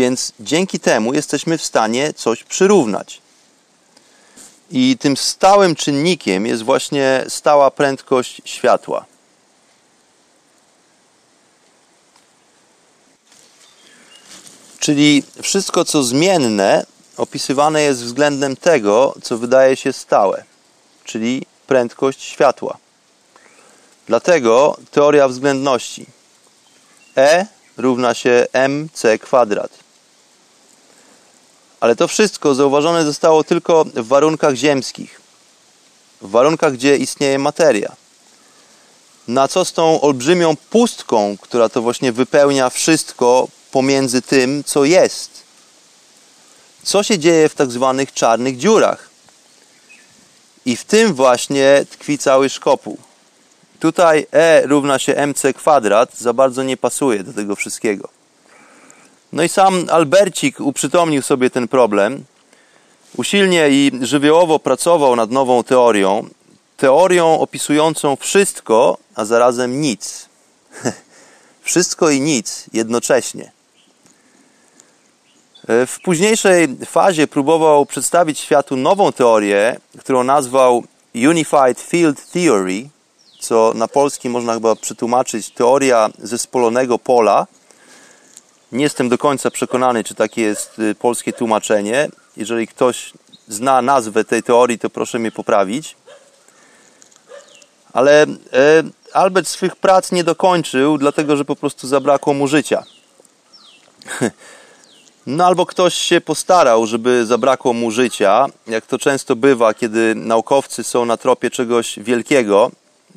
Więc 0.01 0.33
dzięki 0.41 0.81
temu 0.81 1.15
jesteśmy 1.15 1.59
w 1.59 1.65
stanie 1.65 2.13
coś 2.13 2.45
przyrównać. 2.45 3.21
I 4.71 4.97
tym 5.01 5.17
stałym 5.17 5.75
czynnikiem 5.75 6.47
jest 6.47 6.63
właśnie 6.63 7.25
stała 7.29 7.71
prędkość 7.71 8.43
światła. 8.45 9.05
Czyli 14.79 15.23
wszystko, 15.43 15.85
co 15.85 16.03
zmienne, 16.03 16.87
opisywane 17.17 17.83
jest 17.83 18.03
względem 18.05 18.57
tego, 18.57 19.15
co 19.23 19.39
wydaje 19.39 19.77
się 19.77 19.93
stałe, 19.93 20.45
czyli 21.05 21.47
prędkość 21.67 22.23
światła. 22.23 22.79
Dlatego 24.07 24.77
teoria 24.91 25.29
względności 25.29 26.07
E 27.17 27.47
równa 27.77 28.15
się 28.15 28.47
mc 28.53 29.19
kwadrat. 29.19 29.80
Ale 31.81 31.97
to 31.97 32.09
wszystko 32.09 32.55
zauważone 32.55 33.05
zostało 33.05 33.45
tylko 33.45 33.85
w 33.85 34.07
warunkach 34.07 34.55
ziemskich, 34.55 35.21
w 36.23 36.31
warunkach, 36.31 36.73
gdzie 36.73 36.97
istnieje 36.97 37.39
materia. 37.39 37.97
Na 39.29 39.49
co 39.49 39.65
z 39.65 39.73
tą 39.73 40.01
olbrzymią 40.01 40.57
pustką, 40.57 41.37
która 41.41 41.69
to 41.69 41.83
właśnie 41.83 42.13
wypełnia 42.13 42.71
wszystko 42.71 43.49
pomiędzy 43.71 44.23
tym, 44.23 44.65
co 44.65 44.85
jest? 44.85 45.31
Co 46.83 47.03
się 47.03 47.19
dzieje 47.19 47.49
w 47.49 47.55
tak 47.55 47.71
zwanych 47.71 48.13
czarnych 48.13 48.57
dziurach? 48.57 49.11
I 50.67 50.77
w 50.77 50.85
tym 50.85 51.15
właśnie 51.15 51.87
tkwi 51.91 52.19
cały 52.19 52.49
szkopuł. 52.49 52.99
Tutaj 53.81 54.27
E 54.33 54.67
równa 54.67 54.99
się 54.99 55.17
mc 55.17 55.55
kwadrat 55.55 56.19
za 56.19 56.33
bardzo 56.33 56.63
nie 56.63 56.77
pasuje 56.77 57.25
do 57.25 57.33
tego 57.33 57.57
wszystkiego. 57.57 58.20
No 59.33 59.43
i 59.43 59.49
sam 59.49 59.87
Albercik 59.91 60.61
uprzytomnił 60.61 61.23
sobie 61.23 61.51
ten 61.51 61.69
problem. 61.69 62.25
Usilnie 63.17 63.69
i 63.71 63.93
żywiołowo 64.03 64.59
pracował 64.59 65.17
nad 65.17 65.31
nową 65.31 65.63
teorią. 65.65 66.29
Teorią 66.77 67.41
opisującą 67.41 68.17
wszystko, 68.17 68.99
a 69.15 69.25
zarazem 69.25 69.81
nic. 69.81 70.29
wszystko 71.63 72.11
i 72.11 72.21
nic 72.21 72.67
jednocześnie. 72.73 73.53
W 75.69 75.97
późniejszej 76.05 76.77
fazie 76.87 77.27
próbował 77.27 77.87
przedstawić 77.87 78.39
światu 78.39 78.77
nową 78.77 79.13
teorię, 79.13 79.81
którą 79.99 80.25
nazwał 80.25 80.85
Unified 81.15 81.81
Field 81.81 82.31
Theory, 82.33 82.89
co 83.41 83.73
na 83.75 83.89
polski 83.89 84.29
można 84.29 84.55
chyba 84.55 84.77
przetłumaczyć 84.77 85.51
teoria 85.51 86.11
zespolonego 86.19 86.99
pola. 86.99 87.47
Nie 88.73 88.85
jestem 88.85 89.09
do 89.09 89.19
końca 89.19 89.51
przekonany, 89.51 90.05
czy 90.05 90.15
takie 90.15 90.43
jest 90.43 90.79
y, 90.79 90.95
polskie 90.95 91.33
tłumaczenie. 91.33 92.09
Jeżeli 92.37 92.67
ktoś 92.67 93.13
zna 93.49 93.83
nazwę 93.83 94.25
tej 94.25 94.43
teorii, 94.43 94.79
to 94.79 94.91
proszę 94.91 95.19
mnie 95.19 95.33
poprawić. 95.33 95.97
Ale 97.93 98.23
e, 98.23 98.27
Albert 99.13 99.49
swych 99.49 99.77
prac 99.77 100.13
nie 100.13 100.25
dokończył, 100.25 100.99
dlatego 100.99 101.37
że 101.37 101.45
po 101.45 101.57
prostu 101.57 101.89
zabrakło 101.89 102.35
mu 102.35 102.49
życia. 102.49 102.83
No 105.27 105.47
albo 105.47 105.67
ktoś 105.67 105.95
się 105.95 106.21
postarał, 106.21 106.87
żeby 106.87 107.27
zabrakło 107.27 107.73
mu 107.73 107.91
życia, 107.91 108.47
jak 108.67 108.87
to 108.87 108.99
często 108.99 109.37
bywa, 109.37 109.75
kiedy 109.75 110.15
naukowcy 110.15 110.85
są 110.85 111.05
na 111.05 111.17
tropie 111.17 111.51
czegoś 111.51 111.99
wielkiego, 111.99 112.71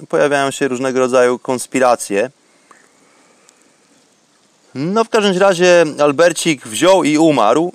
pojawiają 0.10 0.52
się 0.52 0.68
różnego 0.68 1.00
rodzaju 1.00 1.40
konspiracje. 1.40 2.32
No 4.76 5.04
w 5.04 5.10
każdym 5.10 5.38
razie 5.38 5.86
Albercik 6.00 6.68
wziął 6.68 7.04
i 7.04 7.18
umarł, 7.18 7.74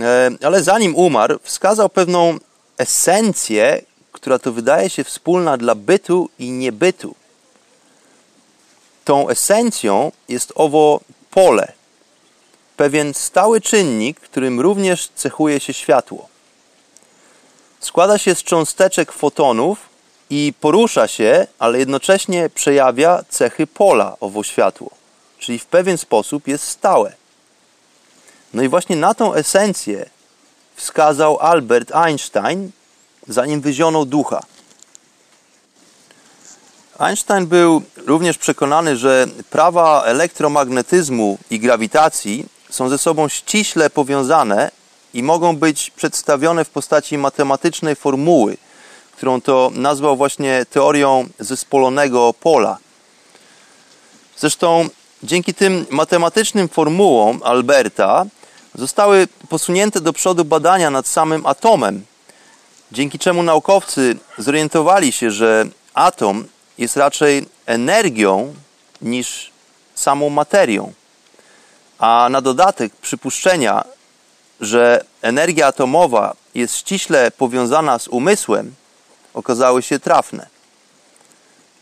e, 0.00 0.30
ale 0.42 0.62
zanim 0.62 0.96
umarł, 0.96 1.38
wskazał 1.42 1.88
pewną 1.88 2.38
esencję, 2.78 3.82
która 4.12 4.38
to 4.38 4.52
wydaje 4.52 4.90
się 4.90 5.04
wspólna 5.04 5.56
dla 5.56 5.74
bytu 5.74 6.30
i 6.38 6.50
niebytu. 6.50 7.14
Tą 9.04 9.28
esencją 9.28 10.12
jest 10.28 10.52
owo 10.54 11.00
pole, 11.30 11.72
pewien 12.76 13.14
stały 13.14 13.60
czynnik, 13.60 14.20
którym 14.20 14.60
również 14.60 15.08
cechuje 15.14 15.60
się 15.60 15.72
światło. 15.72 16.28
Składa 17.80 18.18
się 18.18 18.34
z 18.34 18.42
cząsteczek 18.42 19.12
fotonów 19.12 19.78
i 20.30 20.52
porusza 20.60 21.08
się, 21.08 21.46
ale 21.58 21.78
jednocześnie 21.78 22.50
przejawia 22.54 23.24
cechy 23.28 23.66
pola 23.66 24.16
owo 24.20 24.42
światło, 24.42 24.90
czyli 25.40 25.58
w 25.58 25.66
pewien 25.66 25.98
sposób 25.98 26.48
jest 26.48 26.64
stałe. 26.64 27.12
No 28.54 28.62
i 28.62 28.68
właśnie 28.68 28.96
na 28.96 29.14
tą 29.14 29.34
esencję 29.34 30.10
wskazał 30.76 31.38
Albert 31.38 31.94
Einstein, 31.94 32.70
zanim 33.28 33.60
wyzionął 33.60 34.04
ducha. 34.04 34.40
Einstein 36.98 37.46
był 37.46 37.82
również 37.96 38.38
przekonany, 38.38 38.96
że 38.96 39.26
prawa 39.50 40.02
elektromagnetyzmu 40.04 41.38
i 41.50 41.60
grawitacji 41.60 42.46
są 42.70 42.88
ze 42.88 42.98
sobą 42.98 43.28
ściśle 43.28 43.90
powiązane 43.90 44.70
i 45.14 45.22
mogą 45.22 45.56
być 45.56 45.90
przedstawione 45.90 46.64
w 46.64 46.70
postaci 46.70 47.18
matematycznej 47.18 47.96
formuły, 47.96 48.56
którą 49.16 49.40
to 49.40 49.70
nazwał 49.74 50.16
właśnie 50.16 50.66
teorią 50.70 51.28
zespolonego 51.38 52.34
pola. 52.40 52.78
Zresztą 54.38 54.88
dzięki 55.22 55.54
tym 55.54 55.86
matematycznym 55.90 56.68
formułom 56.68 57.40
Alberta 57.44 58.26
zostały 58.74 59.28
posunięte 59.48 60.00
do 60.00 60.12
przodu 60.12 60.44
badania 60.44 60.90
nad 60.90 61.06
samym 61.06 61.46
atomem, 61.46 62.04
dzięki 62.92 63.18
czemu 63.18 63.42
naukowcy 63.42 64.16
zorientowali 64.38 65.12
się, 65.12 65.30
że 65.30 65.66
atom 65.94 66.44
jest 66.78 66.96
raczej 66.96 67.46
energią 67.66 68.54
niż 69.02 69.50
samą 69.94 70.30
materią. 70.30 70.92
A 71.98 72.28
na 72.30 72.40
dodatek 72.40 72.92
przypuszczenia, 72.96 73.84
że 74.60 75.04
energia 75.22 75.66
atomowa 75.66 76.34
jest 76.54 76.76
ściśle 76.76 77.30
powiązana 77.30 77.98
z 77.98 78.08
umysłem, 78.08 78.74
okazały 79.34 79.82
się 79.82 79.98
trafne. 79.98 80.59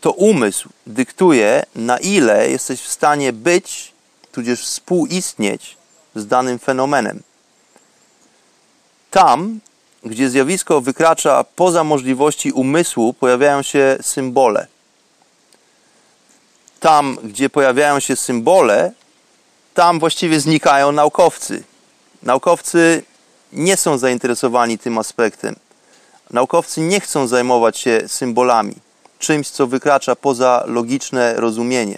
To 0.01 0.11
umysł 0.11 0.69
dyktuje, 0.87 1.63
na 1.75 1.97
ile 1.97 2.49
jesteś 2.49 2.81
w 2.81 2.91
stanie 2.91 3.33
być, 3.33 3.93
tudzież 4.31 4.65
współistnieć 4.65 5.77
z 6.15 6.27
danym 6.27 6.59
fenomenem. 6.59 7.23
Tam, 9.11 9.59
gdzie 10.03 10.29
zjawisko 10.29 10.81
wykracza 10.81 11.45
poza 11.55 11.83
możliwości 11.83 12.51
umysłu, 12.51 13.13
pojawiają 13.13 13.61
się 13.61 13.97
symbole. 14.01 14.67
Tam, 16.79 17.17
gdzie 17.23 17.49
pojawiają 17.49 17.99
się 17.99 18.15
symbole, 18.15 18.91
tam 19.73 19.99
właściwie 19.99 20.39
znikają 20.39 20.91
naukowcy. 20.91 21.63
Naukowcy 22.23 23.03
nie 23.53 23.77
są 23.77 23.97
zainteresowani 23.97 24.77
tym 24.77 24.97
aspektem. 24.97 25.55
Naukowcy 26.29 26.81
nie 26.81 26.99
chcą 26.99 27.27
zajmować 27.27 27.77
się 27.77 28.01
symbolami, 28.07 28.75
czymś, 29.19 29.49
co 29.49 29.67
wykracza 29.67 30.15
poza 30.15 30.63
logiczne 30.67 31.33
rozumienie. 31.33 31.97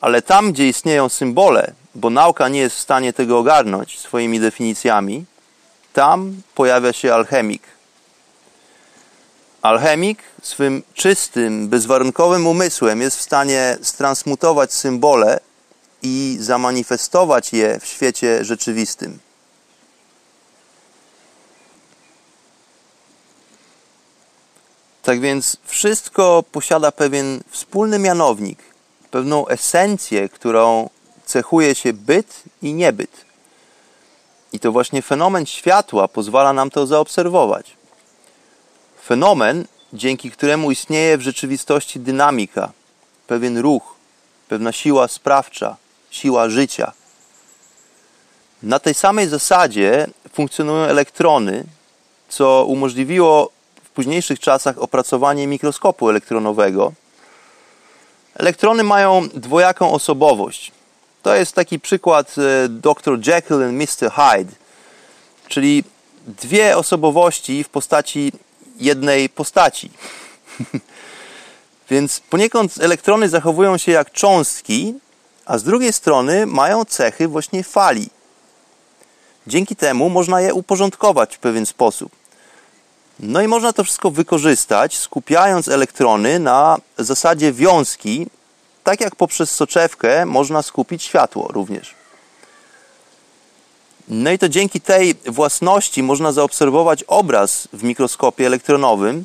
Ale 0.00 0.22
tam, 0.22 0.52
gdzie 0.52 0.68
istnieją 0.68 1.08
symbole, 1.08 1.72
bo 1.94 2.10
nauka 2.10 2.48
nie 2.48 2.60
jest 2.60 2.76
w 2.76 2.80
stanie 2.80 3.12
tego 3.12 3.38
ogarnąć 3.38 3.98
swoimi 3.98 4.40
definicjami, 4.40 5.24
tam 5.92 6.42
pojawia 6.54 6.92
się 6.92 7.14
alchemik. 7.14 7.62
Alchemik 9.62 10.22
swym 10.42 10.82
czystym, 10.94 11.68
bezwarunkowym 11.68 12.46
umysłem 12.46 13.00
jest 13.00 13.18
w 13.18 13.22
stanie 13.22 13.78
stransmutować 13.82 14.72
symbole 14.72 15.40
i 16.02 16.36
zamanifestować 16.40 17.52
je 17.52 17.80
w 17.80 17.86
świecie 17.86 18.44
rzeczywistym. 18.44 19.18
Tak 25.02 25.20
więc 25.20 25.56
wszystko 25.64 26.44
posiada 26.52 26.92
pewien 26.92 27.40
wspólny 27.50 27.98
mianownik, 27.98 28.58
pewną 29.10 29.48
esencję, 29.48 30.28
którą 30.28 30.90
cechuje 31.24 31.74
się 31.74 31.92
byt 31.92 32.42
i 32.62 32.74
niebyt. 32.74 33.24
I 34.52 34.60
to 34.60 34.72
właśnie 34.72 35.02
fenomen 35.02 35.46
światła 35.46 36.08
pozwala 36.08 36.52
nam 36.52 36.70
to 36.70 36.86
zaobserwować. 36.86 37.76
Fenomen, 39.04 39.66
dzięki 39.92 40.30
któremu 40.30 40.70
istnieje 40.70 41.18
w 41.18 41.22
rzeczywistości 41.22 42.00
dynamika, 42.00 42.72
pewien 43.26 43.58
ruch, 43.58 43.94
pewna 44.48 44.72
siła 44.72 45.08
sprawcza, 45.08 45.76
siła 46.10 46.48
życia. 46.48 46.92
Na 48.62 48.78
tej 48.78 48.94
samej 48.94 49.28
zasadzie 49.28 50.06
funkcjonują 50.32 50.84
elektrony, 50.84 51.64
co 52.28 52.64
umożliwiło 52.64 53.50
późniejszych 53.92 54.40
czasach 54.40 54.78
opracowanie 54.78 55.46
mikroskopu 55.46 56.08
elektronowego. 56.08 56.92
Elektrony 58.34 58.82
mają 58.82 59.28
dwojaką 59.28 59.92
osobowość. 59.92 60.72
To 61.22 61.34
jest 61.34 61.54
taki 61.54 61.80
przykład 61.80 62.34
e, 62.38 62.68
Dr. 62.68 63.28
Jekyll 63.28 63.62
and 63.62 63.74
Mr. 63.74 64.10
Hyde, 64.10 64.52
czyli 65.48 65.84
dwie 66.26 66.76
osobowości 66.76 67.64
w 67.64 67.68
postaci 67.68 68.32
jednej 68.76 69.28
postaci. 69.28 69.90
Więc 71.90 72.20
poniekąd 72.20 72.80
elektrony 72.80 73.28
zachowują 73.28 73.78
się 73.78 73.92
jak 73.92 74.12
cząstki, 74.12 74.94
a 75.46 75.58
z 75.58 75.64
drugiej 75.64 75.92
strony 75.92 76.46
mają 76.46 76.84
cechy 76.84 77.28
właśnie 77.28 77.64
fali. 77.64 78.10
Dzięki 79.46 79.76
temu 79.76 80.10
można 80.10 80.40
je 80.40 80.54
uporządkować 80.54 81.36
w 81.36 81.38
pewien 81.38 81.66
sposób. 81.66 82.21
No 83.22 83.42
i 83.42 83.48
można 83.48 83.72
to 83.72 83.84
wszystko 83.84 84.10
wykorzystać, 84.10 84.96
skupiając 84.96 85.68
elektrony 85.68 86.38
na 86.38 86.78
zasadzie 86.98 87.52
wiązki, 87.52 88.26
tak 88.84 89.00
jak 89.00 89.16
poprzez 89.16 89.50
soczewkę 89.50 90.26
można 90.26 90.62
skupić 90.62 91.02
światło 91.02 91.48
również. 91.52 91.94
No 94.08 94.30
i 94.30 94.38
to 94.38 94.48
dzięki 94.48 94.80
tej 94.80 95.14
własności 95.26 96.02
można 96.02 96.32
zaobserwować 96.32 97.04
obraz 97.04 97.68
w 97.72 97.82
mikroskopie 97.82 98.46
elektronowym. 98.46 99.24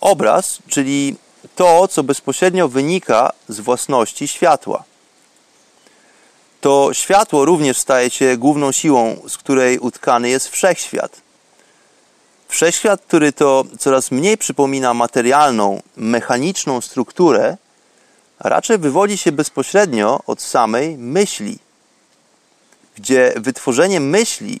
Obraz, 0.00 0.58
czyli 0.68 1.16
to, 1.56 1.88
co 1.88 2.02
bezpośrednio 2.02 2.68
wynika 2.68 3.32
z 3.48 3.60
własności 3.60 4.28
światła. 4.28 4.84
To 6.60 6.90
światło 6.92 7.44
również 7.44 7.78
staje 7.78 8.10
się 8.10 8.36
główną 8.36 8.72
siłą, 8.72 9.16
z 9.28 9.38
której 9.38 9.78
utkany 9.78 10.28
jest 10.28 10.48
wszechświat. 10.48 11.23
Wszechświat, 12.54 13.00
który 13.00 13.32
to 13.32 13.64
coraz 13.78 14.10
mniej 14.10 14.38
przypomina 14.38 14.94
materialną, 14.94 15.82
mechaniczną 15.96 16.80
strukturę, 16.80 17.56
raczej 18.40 18.78
wywodzi 18.78 19.18
się 19.18 19.32
bezpośrednio 19.32 20.20
od 20.26 20.42
samej 20.42 20.98
myśli, 20.98 21.58
gdzie 22.96 23.32
wytworzenie 23.36 24.00
myśli 24.00 24.60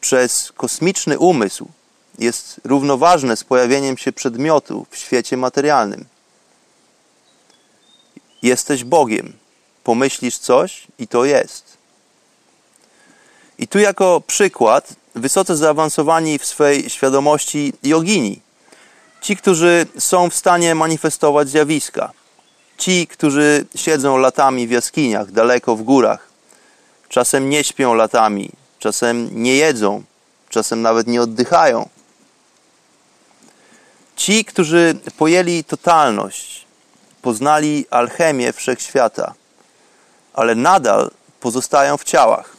przez 0.00 0.52
kosmiczny 0.56 1.18
umysł 1.18 1.68
jest 2.18 2.60
równoważne 2.64 3.36
z 3.36 3.44
pojawieniem 3.44 3.96
się 3.96 4.12
przedmiotu 4.12 4.86
w 4.90 4.96
świecie 4.96 5.36
materialnym. 5.36 6.04
Jesteś 8.42 8.84
Bogiem. 8.84 9.32
Pomyślisz 9.84 10.38
coś 10.38 10.86
i 10.98 11.08
to 11.08 11.24
jest. 11.24 11.76
I 13.58 13.68
tu 13.68 13.78
jako 13.78 14.22
przykład 14.26 15.03
wysoce 15.14 15.56
zaawansowani 15.56 16.38
w 16.38 16.44
swej 16.44 16.90
świadomości 16.90 17.72
jogini. 17.82 18.40
Ci, 19.20 19.36
którzy 19.36 19.86
są 19.98 20.30
w 20.30 20.34
stanie 20.34 20.74
manifestować 20.74 21.48
zjawiska. 21.48 22.12
Ci, 22.78 23.06
którzy 23.06 23.66
siedzą 23.74 24.16
latami 24.16 24.66
w 24.66 24.70
jaskiniach, 24.70 25.32
daleko 25.32 25.76
w 25.76 25.82
górach. 25.82 26.28
Czasem 27.08 27.50
nie 27.50 27.64
śpią 27.64 27.94
latami, 27.94 28.50
czasem 28.78 29.42
nie 29.42 29.56
jedzą, 29.56 30.02
czasem 30.50 30.82
nawet 30.82 31.06
nie 31.06 31.22
oddychają. 31.22 31.88
Ci, 34.16 34.44
którzy 34.44 34.94
pojęli 35.16 35.64
totalność, 35.64 36.66
poznali 37.22 37.86
alchemię 37.90 38.52
wszechświata, 38.52 39.34
ale 40.34 40.54
nadal 40.54 41.10
pozostają 41.40 41.96
w 41.96 42.04
ciałach. 42.04 42.56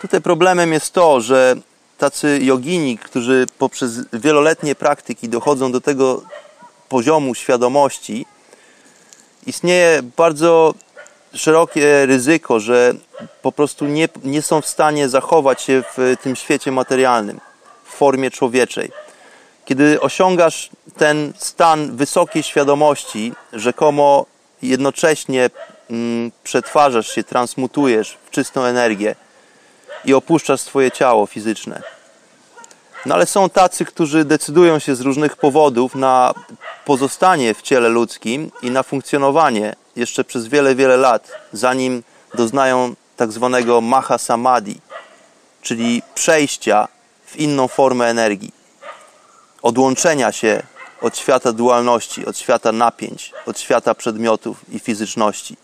Tutaj 0.00 0.20
problemem 0.20 0.72
jest 0.72 0.92
to, 0.92 1.20
że 1.20 1.56
tacy 1.98 2.38
jogini, 2.42 2.98
którzy 2.98 3.46
poprzez 3.58 3.90
wieloletnie 4.12 4.74
praktyki 4.74 5.28
dochodzą 5.28 5.72
do 5.72 5.80
tego 5.80 6.22
poziomu 6.88 7.34
świadomości, 7.34 8.26
istnieje 9.46 10.02
bardzo 10.16 10.74
szerokie 11.34 12.06
ryzyko, 12.06 12.60
że 12.60 12.94
po 13.42 13.52
prostu 13.52 13.84
nie, 13.84 14.08
nie 14.24 14.42
są 14.42 14.60
w 14.60 14.66
stanie 14.66 15.08
zachować 15.08 15.62
się 15.62 15.82
w 15.96 16.16
tym 16.22 16.36
świecie 16.36 16.72
materialnym, 16.72 17.40
w 17.84 17.90
formie 17.90 18.30
człowieczej. 18.30 18.90
Kiedy 19.64 20.00
osiągasz 20.00 20.70
ten 20.96 21.32
stan 21.36 21.96
wysokiej 21.96 22.42
świadomości, 22.42 23.32
rzekomo 23.52 24.26
jednocześnie 24.62 25.50
mm, 25.90 26.32
przetwarzasz 26.44 27.08
się, 27.08 27.24
transmutujesz 27.24 28.18
w 28.26 28.30
czystą 28.30 28.62
energię 28.62 29.16
i 30.04 30.14
opuszczasz 30.14 30.60
swoje 30.60 30.90
ciało 30.90 31.26
fizyczne. 31.26 31.82
No 33.06 33.14
ale 33.14 33.26
są 33.26 33.50
tacy, 33.50 33.84
którzy 33.84 34.24
decydują 34.24 34.78
się 34.78 34.94
z 34.94 35.00
różnych 35.00 35.36
powodów 35.36 35.94
na 35.94 36.34
pozostanie 36.84 37.54
w 37.54 37.62
ciele 37.62 37.88
ludzkim 37.88 38.50
i 38.62 38.70
na 38.70 38.82
funkcjonowanie 38.82 39.74
jeszcze 39.96 40.24
przez 40.24 40.46
wiele, 40.46 40.74
wiele 40.74 40.96
lat, 40.96 41.30
zanim 41.52 42.02
doznają 42.34 42.94
tak 43.16 43.32
zwanego 43.32 43.80
maha 43.80 44.18
samadhi, 44.18 44.80
czyli 45.62 46.02
przejścia 46.14 46.88
w 47.26 47.36
inną 47.36 47.68
formę 47.68 48.06
energii, 48.06 48.52
odłączenia 49.62 50.32
się 50.32 50.62
od 51.00 51.18
świata 51.18 51.52
dualności, 51.52 52.26
od 52.26 52.38
świata 52.38 52.72
napięć, 52.72 53.32
od 53.46 53.60
świata 53.60 53.94
przedmiotów 53.94 54.56
i 54.72 54.78
fizyczności. 54.78 55.56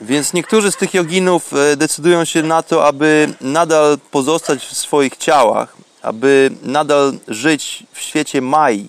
Więc 0.00 0.32
niektórzy 0.32 0.72
z 0.72 0.76
tych 0.76 0.94
joginów 0.94 1.52
e, 1.52 1.76
decydują 1.76 2.24
się 2.24 2.42
na 2.42 2.62
to, 2.62 2.86
aby 2.86 3.34
nadal 3.40 3.98
pozostać 4.10 4.66
w 4.66 4.76
swoich 4.76 5.16
ciałach, 5.16 5.76
aby 6.02 6.50
nadal 6.62 7.12
żyć 7.28 7.84
w 7.92 8.00
świecie 8.00 8.40
Mai, 8.40 8.88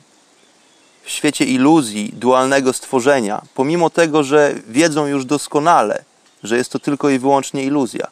w 1.04 1.10
świecie 1.10 1.46
iluzji, 1.46 2.14
dualnego 2.14 2.74
stworzenia, 2.74 3.42
pomimo 3.56 3.90
tego, 3.90 4.24
że 4.24 4.56
wiedzą 4.68 5.06
już 5.06 5.26
doskonale, 5.26 6.04
że 6.44 6.58
jest 6.58 6.72
to 6.72 6.80
tylko 6.80 7.10
i 7.10 7.20
wyłącznie 7.20 7.64
iluzja. 7.64 8.08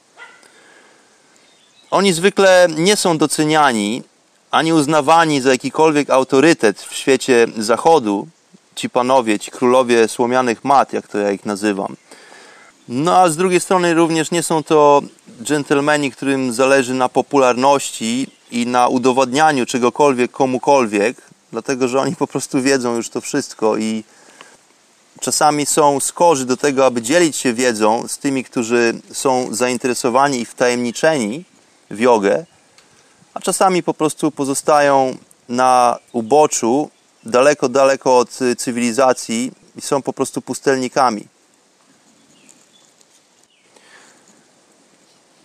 Oni 1.91 2.13
zwykle 2.13 2.67
nie 2.77 2.95
są 2.95 3.17
doceniani 3.17 4.03
ani 4.51 4.73
uznawani 4.73 5.41
za 5.41 5.51
jakikolwiek 5.51 6.09
autorytet 6.09 6.81
w 6.81 6.95
świecie 6.95 7.47
zachodu, 7.57 8.27
ci 8.75 8.89
panowie, 8.89 9.39
ci 9.39 9.51
królowie 9.51 10.07
słomianych 10.07 10.63
mat, 10.63 10.93
jak 10.93 11.07
to 11.07 11.17
ja 11.17 11.31
ich 11.31 11.45
nazywam. 11.45 11.95
No 12.93 13.17
a 13.17 13.29
z 13.29 13.37
drugiej 13.37 13.59
strony 13.59 13.93
również 13.93 14.31
nie 14.31 14.43
są 14.43 14.63
to 14.63 15.01
dżentelmeni, 15.43 16.11
którym 16.11 16.53
zależy 16.53 16.93
na 16.93 17.09
popularności 17.09 18.27
i 18.51 18.67
na 18.67 18.87
udowadnianiu 18.87 19.65
czegokolwiek 19.65 20.31
komukolwiek, 20.31 21.17
dlatego 21.51 21.87
że 21.87 21.99
oni 21.99 22.15
po 22.15 22.27
prostu 22.27 22.61
wiedzą 22.61 22.95
już 22.95 23.09
to 23.09 23.21
wszystko 23.21 23.77
i 23.77 24.03
czasami 25.19 25.65
są 25.65 25.99
skorzy 25.99 26.45
do 26.45 26.57
tego, 26.57 26.85
aby 26.85 27.01
dzielić 27.01 27.37
się 27.37 27.53
wiedzą 27.53 28.07
z 28.07 28.17
tymi, 28.17 28.43
którzy 28.43 28.93
są 29.13 29.47
zainteresowani 29.51 30.39
i 30.39 30.45
wtajemniczeni 30.45 31.43
w 31.91 31.99
jogę, 31.99 32.45
a 33.33 33.39
czasami 33.39 33.83
po 33.83 33.93
prostu 33.93 34.31
pozostają 34.31 35.17
na 35.49 35.97
uboczu, 36.11 36.89
daleko, 37.23 37.69
daleko 37.69 38.17
od 38.17 38.39
cywilizacji 38.57 39.51
i 39.75 39.81
są 39.81 40.01
po 40.01 40.13
prostu 40.13 40.41
pustelnikami. 40.41 41.30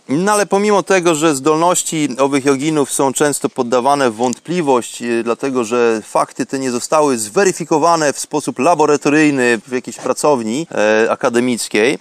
No 0.09 0.33
ale 0.33 0.47
pomimo 0.47 0.83
tego, 0.83 1.15
że 1.15 1.35
zdolności 1.35 2.09
owych 2.19 2.45
joginów 2.45 2.93
są 2.93 3.13
często 3.13 3.49
poddawane 3.49 4.11
w 4.11 4.15
wątpliwość, 4.15 5.03
y, 5.03 5.23
dlatego 5.25 5.65
że 5.65 6.03
fakty 6.05 6.47
te 6.47 6.59
nie 6.59 6.71
zostały 6.71 7.19
zweryfikowane 7.19 8.13
w 8.13 8.19
sposób 8.19 8.59
laboratoryjny 8.59 9.61
w 9.67 9.73
jakiejś 9.73 9.97
pracowni 9.97 10.67
e, 10.71 11.11
akademickiej, 11.11 11.99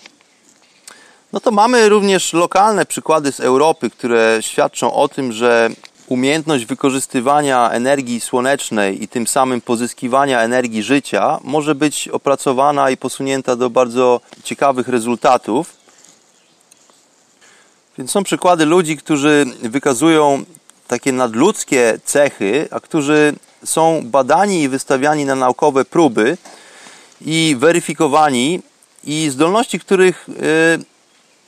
no 1.34 1.40
to 1.40 1.52
mamy 1.52 1.90
również 1.90 2.34
lokalne 2.34 2.86
przykłady 2.86 3.32
z 3.32 3.40
Europy, 3.40 3.90
które 3.90 4.38
świadczą 4.42 4.94
o 4.94 5.08
tym, 5.08 5.32
że 5.32 5.70
umiejętność 6.08 6.66
wykorzystywania 6.66 7.70
energii 7.70 8.20
słonecznej 8.20 9.04
i 9.04 9.08
tym 9.08 9.28
samym 9.28 9.62
pozyskiwania 9.62 10.42
energii 10.42 10.84
życia 10.84 11.40
może 11.44 11.76
być 11.76 12.08
opracowana 12.08 12.90
i 12.90 12.98
posunięta 12.98 13.56
do 13.56 13.70
bardzo 13.70 14.22
ciekawych 14.44 14.88
rezultatów. 14.88 15.85
Więc 17.98 18.12
są 18.12 18.24
przykłady 18.24 18.66
ludzi, 18.66 18.98
którzy 18.98 19.46
wykazują 19.62 20.44
takie 20.88 21.12
nadludzkie 21.12 22.00
cechy, 22.06 22.68
a 22.72 22.80
którzy 22.80 23.34
są 23.64 24.02
badani 24.06 24.62
i 24.62 24.70
wystawiani 24.70 25.26
na 25.26 25.36
naukowe 25.36 25.86
próby 25.86 26.38
i 27.22 27.56
weryfikowani, 27.60 28.62
i 29.04 29.30
zdolności, 29.30 29.80
których 29.80 30.30
y, 30.30 30.34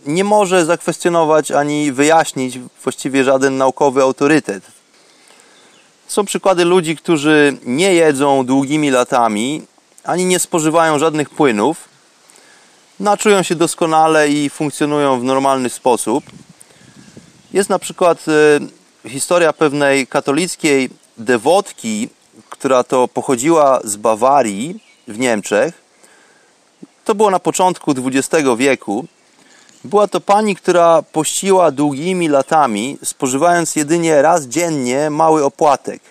nie 0.05 0.23
może 0.23 0.65
zakwestionować 0.65 1.51
ani 1.51 1.91
wyjaśnić 1.91 2.59
właściwie 2.83 3.23
żaden 3.23 3.57
naukowy 3.57 4.01
autorytet. 4.01 4.63
Są 6.07 6.25
przykłady 6.25 6.65
ludzi, 6.65 6.95
którzy 6.95 7.57
nie 7.65 7.93
jedzą 7.93 8.45
długimi 8.45 8.89
latami, 8.89 9.61
ani 10.03 10.25
nie 10.25 10.39
spożywają 10.39 10.99
żadnych 10.99 11.29
płynów, 11.29 11.86
no, 12.99 13.17
czują 13.17 13.43
się 13.43 13.55
doskonale 13.55 14.29
i 14.29 14.49
funkcjonują 14.49 15.19
w 15.19 15.23
normalny 15.23 15.69
sposób. 15.69 16.23
Jest 17.53 17.69
na 17.69 17.79
przykład 17.79 18.25
e, 19.05 19.09
historia 19.09 19.53
pewnej 19.53 20.07
katolickiej 20.07 20.89
dewotki, 21.17 22.09
która 22.49 22.83
to 22.83 23.07
pochodziła 23.07 23.79
z 23.83 23.95
Bawarii 23.95 24.83
w 25.07 25.19
Niemczech. 25.19 25.81
To 27.05 27.15
było 27.15 27.31
na 27.31 27.39
początku 27.39 27.91
XX 27.91 28.45
wieku. 28.57 29.05
Była 29.83 30.07
to 30.07 30.21
pani, 30.21 30.55
która 30.55 31.01
pościła 31.01 31.71
długimi 31.71 32.27
latami, 32.27 32.97
spożywając 33.03 33.75
jedynie 33.75 34.21
raz 34.21 34.45
dziennie 34.45 35.09
mały 35.09 35.45
opłatek. 35.45 36.01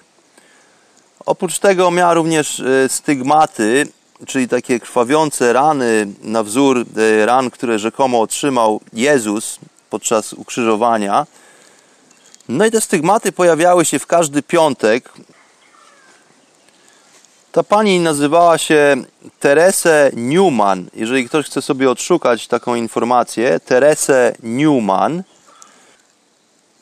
Oprócz 1.26 1.59
tego 1.59 1.91
miała 1.91 2.14
również 2.14 2.61
e, 2.61 2.89
stygmaty, 2.89 3.87
czyli 4.27 4.49
takie 4.49 4.81
krwawiące 4.81 5.53
rany 5.53 6.07
na 6.23 6.43
wzór 6.43 6.85
e, 6.97 7.27
ran, 7.27 7.51
które 7.51 7.79
rzekomo 7.79 8.21
otrzymał 8.21 8.81
Jezus 8.93 9.59
podczas 9.91 10.33
ukrzyżowania. 10.33 11.27
No 12.49 12.67
i 12.67 12.71
te 12.71 12.81
stygmaty 12.81 13.33
pojawiały 13.33 13.85
się 13.85 13.99
w 13.99 14.07
każdy 14.07 14.43
piątek. 14.43 15.12
Ta 17.53 17.62
pani 17.62 18.01
nazywała 18.01 18.59
się 18.59 18.97
Terese 19.41 20.11
Newman. 20.14 20.89
Jeżeli 20.95 21.29
ktoś 21.29 21.47
chce 21.47 21.62
sobie 21.62 21.91
odszukać 21.91 22.49
taką 22.49 22.75
informację, 22.75 23.61
Terese 23.61 24.35
Newman. 24.43 25.23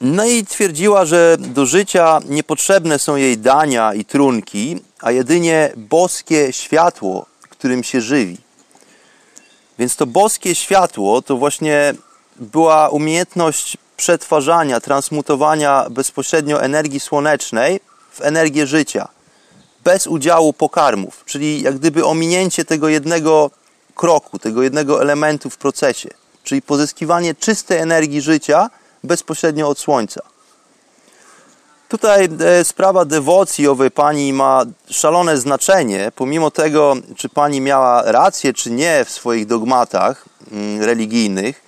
No 0.00 0.24
i 0.26 0.46
twierdziła, 0.46 1.04
że 1.04 1.36
do 1.38 1.66
życia 1.66 2.20
niepotrzebne 2.28 2.98
są 2.98 3.16
jej 3.16 3.38
dania 3.38 3.94
i 3.94 4.04
trunki, 4.04 4.80
a 5.04 5.10
jedynie 5.10 5.72
boskie 5.76 6.52
światło, 6.52 7.26
którym 7.48 7.84
się 7.84 8.00
żywi. 8.00 8.38
Więc 9.78 9.96
to 9.96 10.06
boskie 10.06 10.54
światło 10.54 11.22
to 11.22 11.36
właśnie 11.36 11.94
była 12.36 12.88
umiejętność 12.88 13.76
przetwarzania, 13.96 14.80
transmutowania 14.80 15.86
bezpośrednio 15.90 16.62
energii 16.62 17.00
słonecznej 17.00 17.80
w 18.12 18.20
energię 18.20 18.66
życia, 18.66 19.08
bez 19.84 20.06
udziału 20.06 20.52
pokarmów, 20.52 21.22
czyli 21.26 21.62
jak 21.62 21.78
gdyby 21.78 22.04
ominięcie 22.04 22.64
tego 22.64 22.88
jednego 22.88 23.50
kroku, 23.94 24.38
tego 24.38 24.62
jednego 24.62 25.02
elementu 25.02 25.50
w 25.50 25.56
procesie, 25.56 26.08
czyli 26.44 26.62
pozyskiwanie 26.62 27.34
czystej 27.34 27.78
energii 27.78 28.20
życia 28.20 28.70
bezpośrednio 29.02 29.68
od 29.68 29.78
słońca. 29.78 30.33
Tutaj 31.94 32.28
e, 32.40 32.64
sprawa 32.64 33.04
dewocji 33.04 33.68
owej 33.68 33.90
pani 33.90 34.32
ma 34.32 34.62
szalone 34.90 35.38
znaczenie, 35.38 36.12
pomimo 36.16 36.50
tego, 36.50 36.94
czy 37.16 37.28
pani 37.28 37.60
miała 37.60 38.02
rację, 38.02 38.52
czy 38.52 38.70
nie 38.70 39.04
w 39.04 39.10
swoich 39.10 39.46
dogmatach 39.46 40.24
mm, 40.52 40.82
religijnych. 40.82 41.62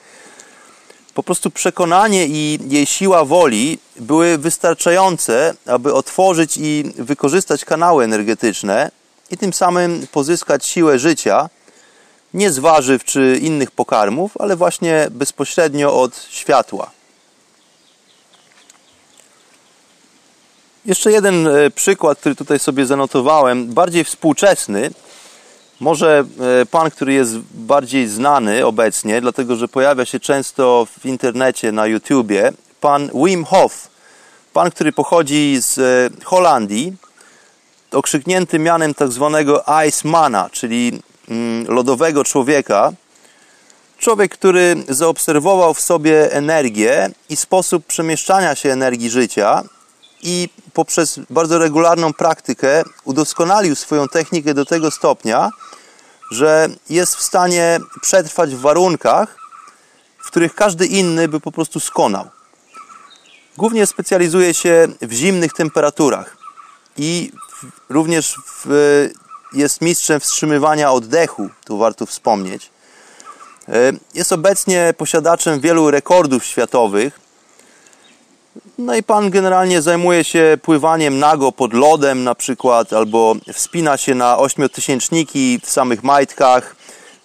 Po 1.14 1.22
prostu 1.22 1.50
przekonanie 1.50 2.26
i 2.26 2.58
jej 2.68 2.86
siła 2.86 3.24
woli 3.24 3.78
były 4.00 4.38
wystarczające, 4.38 5.54
aby 5.66 5.94
otworzyć 5.94 6.56
i 6.56 6.84
wykorzystać 6.98 7.64
kanały 7.64 8.04
energetyczne 8.04 8.90
i 9.30 9.36
tym 9.38 9.52
samym 9.52 10.06
pozyskać 10.12 10.66
siłę 10.66 10.98
życia, 10.98 11.48
nie 12.34 12.52
z 12.52 12.58
warzyw 12.58 13.04
czy 13.04 13.38
innych 13.42 13.70
pokarmów, 13.70 14.32
ale 14.38 14.56
właśnie 14.56 15.08
bezpośrednio 15.10 16.00
od 16.00 16.26
światła. 16.30 16.95
Jeszcze 20.86 21.12
jeden 21.12 21.46
e, 21.46 21.70
przykład, 21.70 22.18
który 22.18 22.34
tutaj 22.34 22.58
sobie 22.58 22.86
zanotowałem, 22.86 23.66
bardziej 23.74 24.04
współczesny. 24.04 24.90
Może 25.80 26.24
e, 26.62 26.66
pan, 26.66 26.90
który 26.90 27.12
jest 27.12 27.38
bardziej 27.54 28.08
znany 28.08 28.66
obecnie, 28.66 29.20
dlatego 29.20 29.56
że 29.56 29.68
pojawia 29.68 30.04
się 30.04 30.20
często 30.20 30.86
w 31.00 31.06
internecie, 31.06 31.72
na 31.72 31.86
YouTubie, 31.86 32.52
pan 32.80 33.10
Wim 33.14 33.44
Hof. 33.44 33.88
Pan, 34.52 34.70
który 34.70 34.92
pochodzi 34.92 35.58
z 35.60 35.78
e, 35.78 36.24
Holandii, 36.24 36.96
okrzyknięty 37.92 38.58
mianem 38.58 38.94
tak 38.94 39.12
zwanego 39.12 39.64
Icemana, 39.88 40.50
czyli 40.52 41.00
mm, 41.28 41.66
lodowego 41.68 42.24
człowieka. 42.24 42.92
Człowiek, 43.98 44.32
który 44.32 44.76
zaobserwował 44.88 45.74
w 45.74 45.80
sobie 45.80 46.32
energię 46.32 47.10
i 47.28 47.36
sposób 47.36 47.86
przemieszczania 47.86 48.54
się 48.54 48.72
energii 48.72 49.10
życia 49.10 49.64
i 50.26 50.48
poprzez 50.72 51.20
bardzo 51.30 51.58
regularną 51.58 52.12
praktykę 52.12 52.82
udoskonalił 53.04 53.74
swoją 53.76 54.08
technikę 54.08 54.54
do 54.54 54.64
tego 54.64 54.90
stopnia, 54.90 55.50
że 56.30 56.68
jest 56.90 57.16
w 57.16 57.22
stanie 57.22 57.80
przetrwać 58.00 58.54
w 58.54 58.60
warunkach, 58.60 59.36
w 60.18 60.26
których 60.26 60.54
każdy 60.54 60.86
inny 60.86 61.28
by 61.28 61.40
po 61.40 61.52
prostu 61.52 61.80
skonał. 61.80 62.28
Głównie 63.56 63.86
specjalizuje 63.86 64.54
się 64.54 64.88
w 65.02 65.12
zimnych 65.12 65.52
temperaturach 65.52 66.36
i 66.96 67.32
również 67.88 68.36
w, 68.64 69.08
jest 69.52 69.80
mistrzem 69.80 70.20
wstrzymywania 70.20 70.92
oddechu, 70.92 71.48
tu 71.64 71.78
warto 71.78 72.06
wspomnieć. 72.06 72.70
E, 73.68 73.92
jest 74.14 74.32
obecnie 74.32 74.94
posiadaczem 74.96 75.60
wielu 75.60 75.90
rekordów 75.90 76.44
światowych, 76.44 77.25
no 78.78 78.94
i 78.94 79.02
pan 79.02 79.30
generalnie 79.30 79.82
zajmuje 79.82 80.24
się 80.24 80.58
pływaniem 80.62 81.18
nago 81.18 81.52
pod 81.52 81.74
lodem 81.74 82.24
na 82.24 82.34
przykład, 82.34 82.92
albo 82.92 83.34
wspina 83.52 83.96
się 83.96 84.14
na 84.14 84.38
ośmiotysięczniki 84.38 85.60
w 85.62 85.70
samych 85.70 86.02
majtkach, 86.02 86.76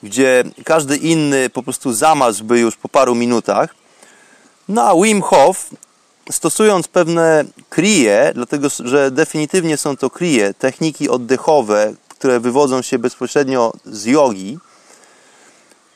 gdzie 0.04 0.44
każdy 0.64 0.98
inny 0.98 1.50
po 1.50 1.64
prostu 1.64 1.94
zamazłby 1.94 2.60
już 2.60 2.76
po 2.76 2.90
paru 2.90 3.16
minutach. 3.16 3.76
No 4.70 4.84
a 4.84 4.96
Wim 4.96 5.22
Hof, 5.22 5.70
stosując 6.32 6.88
pewne 6.88 7.46
krije, 7.70 8.32
dlatego 8.36 8.68
że 8.80 9.12
definitywnie 9.12 9.78
są 9.78 9.98
to 9.98 10.10
krije, 10.10 10.54
techniki 10.54 11.10
oddechowe, 11.10 11.94
które 12.10 12.40
wywodzą 12.40 12.82
się 12.82 13.00
bezpośrednio 13.00 13.74
z 13.86 14.06
jogi, 14.06 14.58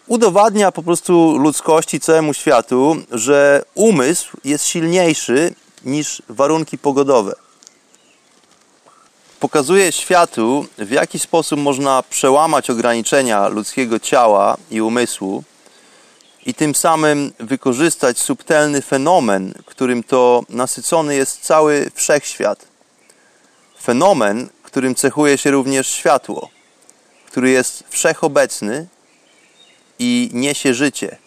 udowadnia 0.08 0.72
po 0.72 0.84
prostu 0.84 1.38
ludzkości, 1.38 2.00
całemu 2.00 2.34
światu, 2.34 2.96
że 3.12 3.64
umysł 3.76 4.38
jest 4.44 4.66
silniejszy 4.66 5.54
niż 5.86 6.22
warunki 6.30 6.78
pogodowe. 6.78 7.36
pokazuje 9.40 9.92
światu, 9.92 10.66
w 10.78 10.92
jaki 10.92 11.20
sposób 11.20 11.60
można 11.60 12.04
przełamać 12.10 12.70
ograniczenia 12.70 13.48
ludzkiego 13.48 14.00
ciała 14.00 14.58
i 14.72 14.82
umysłu 14.82 15.44
i 16.46 16.54
tym 16.54 16.76
samym 16.76 17.34
wykorzystać 17.40 18.20
subtelny 18.20 18.82
fenomen, 18.82 19.54
którym 19.66 20.04
to 20.04 20.44
nasycony 20.50 21.16
jest 21.16 21.42
cały 21.42 21.92
wszechświat. 21.96 22.66
Fenomen, 23.82 24.50
którym 24.64 24.96
cechuje 24.96 25.38
się 25.38 25.52
również 25.52 25.88
światło, 25.88 26.50
który 27.28 27.50
jest 27.50 27.84
wszechobecny 27.90 28.88
i 30.00 30.30
niesie 30.34 30.74
życie. 30.74 31.18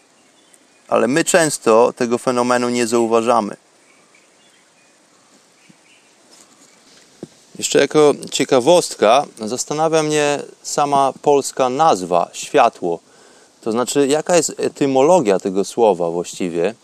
Ale 0.87 1.07
my 1.07 1.23
często 1.23 1.93
tego 1.95 2.17
fenomenu 2.17 2.69
nie 2.69 2.87
zauważamy. 2.87 3.55
Jeszcze 7.57 7.79
jako 7.79 8.13
ciekawostka 8.31 9.25
zastanawia 9.45 10.03
mnie 10.03 10.39
sama 10.63 11.13
polska 11.21 11.69
nazwa 11.69 12.29
światło. 12.33 12.99
To 13.61 13.71
znaczy, 13.71 14.07
jaka 14.07 14.35
jest 14.35 14.53
etymologia 14.57 15.39
tego 15.39 15.65
słowa 15.65 16.09
właściwie? 16.09 16.75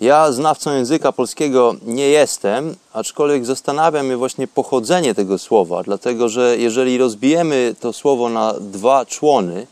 Ja 0.00 0.32
znawcą 0.32 0.74
języka 0.74 1.12
polskiego 1.12 1.74
nie 1.86 2.08
jestem, 2.08 2.76
aczkolwiek 2.92 3.46
zastanawia 3.46 4.02
mnie 4.02 4.16
właśnie 4.16 4.48
pochodzenie 4.48 5.14
tego 5.14 5.38
słowa, 5.38 5.82
dlatego 5.82 6.28
że 6.28 6.58
jeżeli 6.58 6.98
rozbijemy 6.98 7.74
to 7.80 7.92
słowo 7.92 8.28
na 8.28 8.54
dwa 8.60 9.06
człony, 9.06 9.66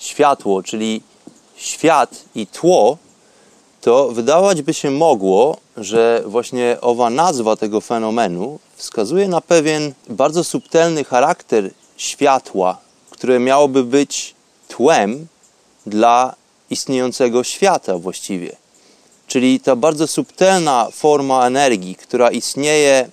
światło, 0.00 0.62
czyli 0.62 1.02
świat 1.56 2.24
i 2.34 2.46
tło, 2.46 2.98
to 3.80 4.08
wydawać 4.08 4.62
by 4.62 4.74
się 4.74 4.90
mogło, 4.90 5.56
że 5.76 6.22
właśnie 6.26 6.76
owa 6.80 7.10
nazwa 7.10 7.56
tego 7.56 7.80
fenomenu 7.80 8.58
wskazuje 8.76 9.28
na 9.28 9.40
pewien 9.40 9.92
bardzo 10.08 10.44
subtelny 10.44 11.04
charakter 11.04 11.70
światła, 11.96 12.78
które 13.10 13.38
miałoby 13.38 13.84
być 13.84 14.34
tłem 14.68 15.26
dla 15.86 16.34
istniejącego 16.70 17.44
świata 17.44 17.98
właściwie. 17.98 18.56
Czyli 19.26 19.60
ta 19.60 19.76
bardzo 19.76 20.06
subtelna 20.06 20.88
forma 20.92 21.46
energii, 21.46 21.94
która 21.94 22.30
istnieje 22.30 23.10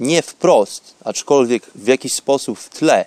nie 0.00 0.22
wprost, 0.22 0.94
aczkolwiek 1.04 1.70
w 1.74 1.86
jakiś 1.86 2.12
sposób 2.12 2.58
w 2.58 2.68
tle, 2.68 3.04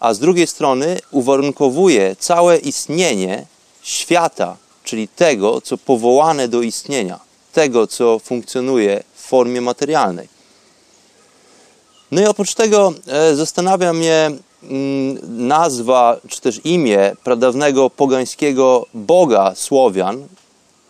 a 0.00 0.14
z 0.14 0.18
drugiej 0.18 0.46
strony 0.46 0.98
uwarunkowuje 1.10 2.16
całe 2.16 2.56
istnienie 2.58 3.46
świata, 3.82 4.56
czyli 4.84 5.08
tego, 5.08 5.60
co 5.60 5.78
powołane 5.78 6.48
do 6.48 6.62
istnienia, 6.62 7.20
tego, 7.52 7.86
co 7.86 8.18
funkcjonuje 8.18 9.02
w 9.14 9.20
formie 9.20 9.60
materialnej. 9.60 10.28
No 12.10 12.22
i 12.22 12.24
oprócz 12.24 12.54
tego 12.54 12.94
e, 13.06 13.34
zastanawia 13.34 13.92
mnie 13.92 14.30
mm, 14.62 15.46
nazwa, 15.46 16.16
czy 16.28 16.40
też 16.40 16.60
imię 16.64 17.16
pradawnego 17.24 17.90
pogańskiego 17.90 18.86
boga 18.94 19.52
Słowian, 19.54 20.26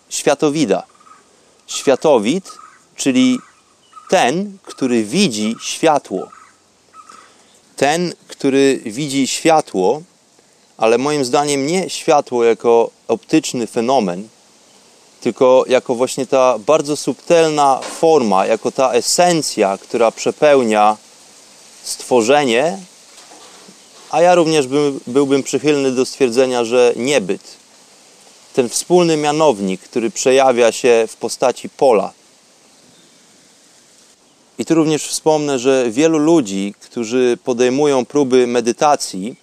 Światowida. 0.08 0.82
Światowid, 1.66 2.50
czyli 2.96 3.38
ten, 4.10 4.58
który 4.62 5.04
widzi 5.04 5.54
światło. 5.62 6.28
Ten, 7.76 8.14
który 8.28 8.80
widzi 8.84 9.26
światło, 9.26 10.02
ale 10.76 10.98
moim 10.98 11.24
zdaniem 11.24 11.66
nie 11.66 11.90
światło 11.90 12.44
jako 12.44 12.90
optyczny 13.08 13.66
fenomen, 13.66 14.28
tylko 15.20 15.64
jako 15.68 15.94
właśnie 15.94 16.26
ta 16.26 16.58
bardzo 16.58 16.96
subtelna 16.96 17.80
forma, 18.00 18.46
jako 18.46 18.70
ta 18.72 18.92
esencja, 18.92 19.78
która 19.78 20.10
przepełnia 20.10 20.96
stworzenie, 21.82 22.78
a 24.10 24.20
ja 24.20 24.34
również 24.34 24.66
by, 24.66 24.92
byłbym 25.06 25.42
przychylny 25.42 25.92
do 25.92 26.06
stwierdzenia, 26.06 26.64
że 26.64 26.92
niebyt. 26.96 27.42
Ten 28.54 28.68
wspólny 28.68 29.16
mianownik, 29.16 29.80
który 29.80 30.10
przejawia 30.10 30.72
się 30.72 31.04
w 31.08 31.16
postaci 31.16 31.68
pola. 31.68 32.12
I 34.58 34.64
tu 34.64 34.74
również 34.74 35.06
wspomnę, 35.06 35.58
że 35.58 35.90
wielu 35.90 36.18
ludzi, 36.18 36.74
którzy 36.80 37.38
podejmują 37.44 38.06
próby 38.06 38.46
medytacji, 38.46 39.36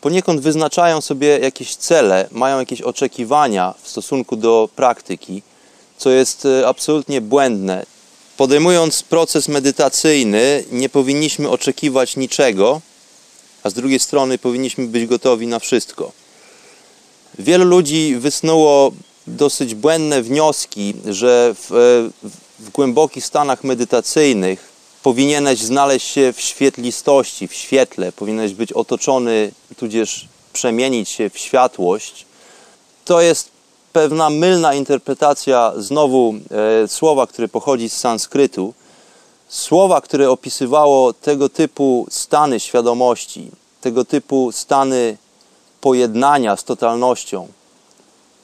poniekąd 0.00 0.40
wyznaczają 0.40 1.00
sobie 1.00 1.38
jakieś 1.38 1.76
cele, 1.76 2.28
mają 2.32 2.58
jakieś 2.58 2.82
oczekiwania 2.82 3.74
w 3.82 3.88
stosunku 3.88 4.36
do 4.36 4.68
praktyki, 4.76 5.42
co 5.96 6.10
jest 6.10 6.46
e, 6.46 6.68
absolutnie 6.68 7.20
błędne. 7.20 7.86
Podejmując 8.36 9.02
proces 9.02 9.48
medytacyjny, 9.48 10.64
nie 10.72 10.88
powinniśmy 10.88 11.48
oczekiwać 11.48 12.16
niczego, 12.16 12.80
a 13.62 13.70
z 13.70 13.74
drugiej 13.74 13.98
strony 13.98 14.38
powinniśmy 14.38 14.86
być 14.86 15.06
gotowi 15.06 15.46
na 15.46 15.58
wszystko. 15.58 16.12
Wielu 17.38 17.64
ludzi 17.64 18.16
wysnuło 18.16 18.92
dosyć 19.26 19.74
błędne 19.74 20.22
wnioski, 20.22 20.94
że 21.06 21.54
w, 21.54 21.72
e, 22.24 22.47
w 22.58 22.70
głębokich 22.70 23.26
stanach 23.26 23.64
medytacyjnych 23.64 24.72
powinieneś 25.02 25.58
znaleźć 25.58 26.06
się 26.06 26.32
w 26.32 26.40
świetlistości, 26.40 27.48
w 27.48 27.54
świetle, 27.54 28.12
powinieneś 28.12 28.54
być 28.54 28.72
otoczony, 28.72 29.52
tudzież 29.76 30.28
przemienić 30.52 31.08
się 31.08 31.30
w 31.30 31.38
światłość. 31.38 32.26
To 33.04 33.20
jest 33.20 33.50
pewna 33.92 34.30
mylna 34.30 34.74
interpretacja 34.74 35.72
znowu 35.76 36.34
e, 36.84 36.88
słowa, 36.88 37.26
które 37.26 37.48
pochodzi 37.48 37.88
z 37.88 37.96
sanskrytu. 37.96 38.74
Słowa, 39.48 40.00
które 40.00 40.30
opisywało 40.30 41.12
tego 41.12 41.48
typu 41.48 42.06
stany 42.10 42.60
świadomości, 42.60 43.50
tego 43.80 44.04
typu 44.04 44.52
stany 44.52 45.16
pojednania 45.80 46.56
z 46.56 46.64
totalnością, 46.64 47.48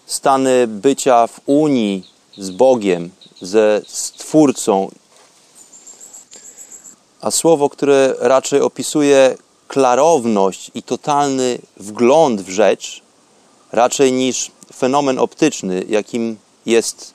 stany 0.06 0.66
bycia 0.66 1.26
w 1.26 1.40
unii 1.46 2.04
z 2.38 2.50
Bogiem, 2.50 3.10
ze 3.44 3.82
Stwórcą. 3.86 4.90
A 7.20 7.30
słowo, 7.30 7.70
które 7.70 8.14
raczej 8.18 8.60
opisuje 8.60 9.36
klarowność 9.68 10.70
i 10.74 10.82
totalny 10.82 11.58
wgląd 11.76 12.40
w 12.40 12.48
rzecz, 12.48 13.02
raczej 13.72 14.12
niż 14.12 14.50
fenomen 14.76 15.18
optyczny, 15.18 15.84
jakim 15.88 16.36
jest 16.66 17.14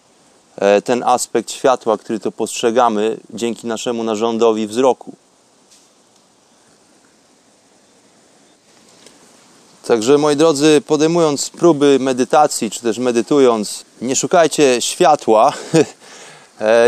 e, 0.55 0.81
ten 0.81 1.03
aspekt 1.03 1.51
światła, 1.51 1.97
który 1.97 2.19
to 2.19 2.31
postrzegamy 2.31 3.17
dzięki 3.33 3.67
naszemu 3.67 4.03
narządowi 4.03 4.67
wzroku. 4.67 5.15
Także 9.89 10.17
moi 10.17 10.35
drodzy, 10.35 10.81
podejmując 10.87 11.49
próby 11.49 11.97
medytacji, 11.99 12.71
czy 12.71 12.81
też 12.81 12.97
medytując, 12.97 13.85
nie 14.01 14.15
szukajcie 14.15 14.81
światła, 14.81 15.53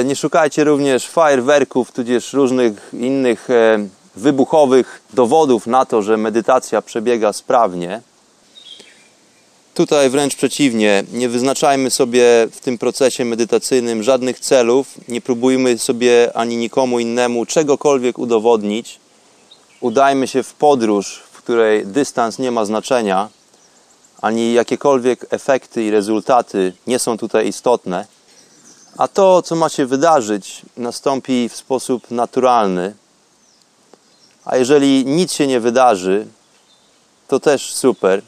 nie 0.06 0.16
szukajcie 0.16 0.64
również 0.64 1.08
fajerwerków, 1.08 1.92
tudzież 1.92 2.34
różnych 2.34 2.90
innych 2.94 3.50
e, 3.50 3.88
wybuchowych 4.16 5.02
dowodów 5.14 5.68
na 5.68 5.86
to, 5.86 6.02
że 6.02 6.18
medytacja 6.18 6.82
przebiega 6.82 7.34
sprawnie. 7.34 8.02
Tutaj 9.74 10.10
wręcz 10.10 10.36
przeciwnie, 10.36 11.04
nie 11.14 11.30
wyznaczajmy 11.30 11.90
sobie 11.90 12.48
w 12.52 12.60
tym 12.60 12.78
procesie 12.78 13.26
medytacyjnym 13.26 14.04
żadnych 14.04 14.40
celów, 14.40 14.88
nie 15.08 15.22
próbujmy 15.22 15.78
sobie 15.78 16.32
ani 16.38 16.58
nikomu 16.58 17.00
innemu 17.00 17.46
czegokolwiek 17.46 18.20
udowodnić. 18.20 19.00
Udajmy 19.80 20.28
się 20.28 20.44
w 20.44 20.54
podróż, 20.54 21.24
w 21.32 21.38
której 21.38 21.86
dystans 21.86 22.40
nie 22.40 22.52
ma 22.52 22.66
znaczenia, 22.66 23.30
ani 24.22 24.54
jakiekolwiek 24.54 25.26
efekty 25.30 25.84
i 25.84 25.92
rezultaty 25.92 26.74
nie 26.88 27.00
są 27.00 27.18
tutaj 27.18 27.48
istotne. 27.48 28.06
A 29.02 29.08
to, 29.08 29.41
co 29.41 29.56
ma 29.56 29.70
się 29.70 29.86
wydarzyć, 29.86 30.62
nastąpi 30.78 31.49
w 31.49 31.56
sposób 31.56 32.12
naturalny. 32.12 32.93
A 34.45 34.58
jeżeli 34.58 35.06
nic 35.06 35.34
się 35.34 35.47
nie 35.47 35.60
wydarzy, 35.60 36.28
to 37.28 37.39
też 37.39 37.74
super. 37.74 38.22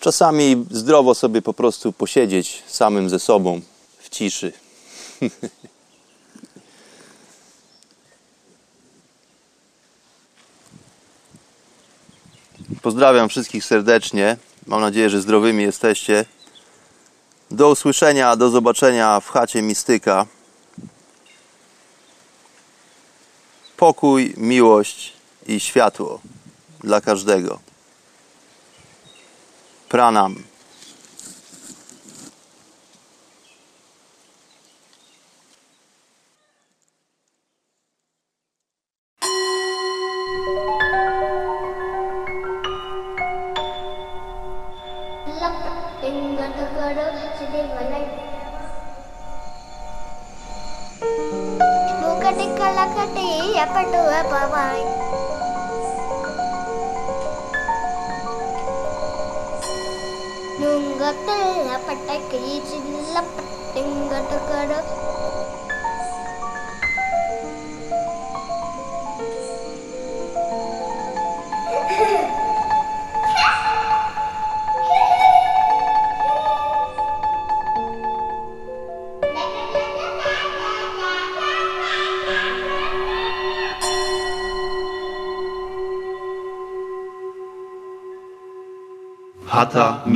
Czasami 0.00 0.66
zdrowo 0.70 1.14
sobie 1.14 1.42
po 1.42 1.54
prostu 1.54 1.92
posiedzieć 1.92 2.62
samym 2.66 3.10
ze 3.10 3.18
sobą 3.18 3.60
w 3.98 4.08
ciszy. 4.08 4.52
Pozdrawiam 12.82 13.28
wszystkich 13.28 13.64
serdecznie. 13.64 14.36
Mam 14.66 14.80
nadzieję, 14.80 15.10
że 15.10 15.20
zdrowymi 15.20 15.62
jesteście. 15.62 16.24
Do 17.54 17.70
usłyszenia, 17.70 18.36
do 18.36 18.50
zobaczenia 18.50 19.20
w 19.20 19.30
chacie 19.30 19.62
Mistyka. 19.62 20.26
Pokój, 23.76 24.34
miłość 24.36 25.12
i 25.46 25.60
światło 25.60 26.20
dla 26.80 27.00
każdego. 27.00 27.58
Pranam. 29.88 30.53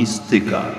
Chata 0.09 0.21
mistyka. 0.21 0.78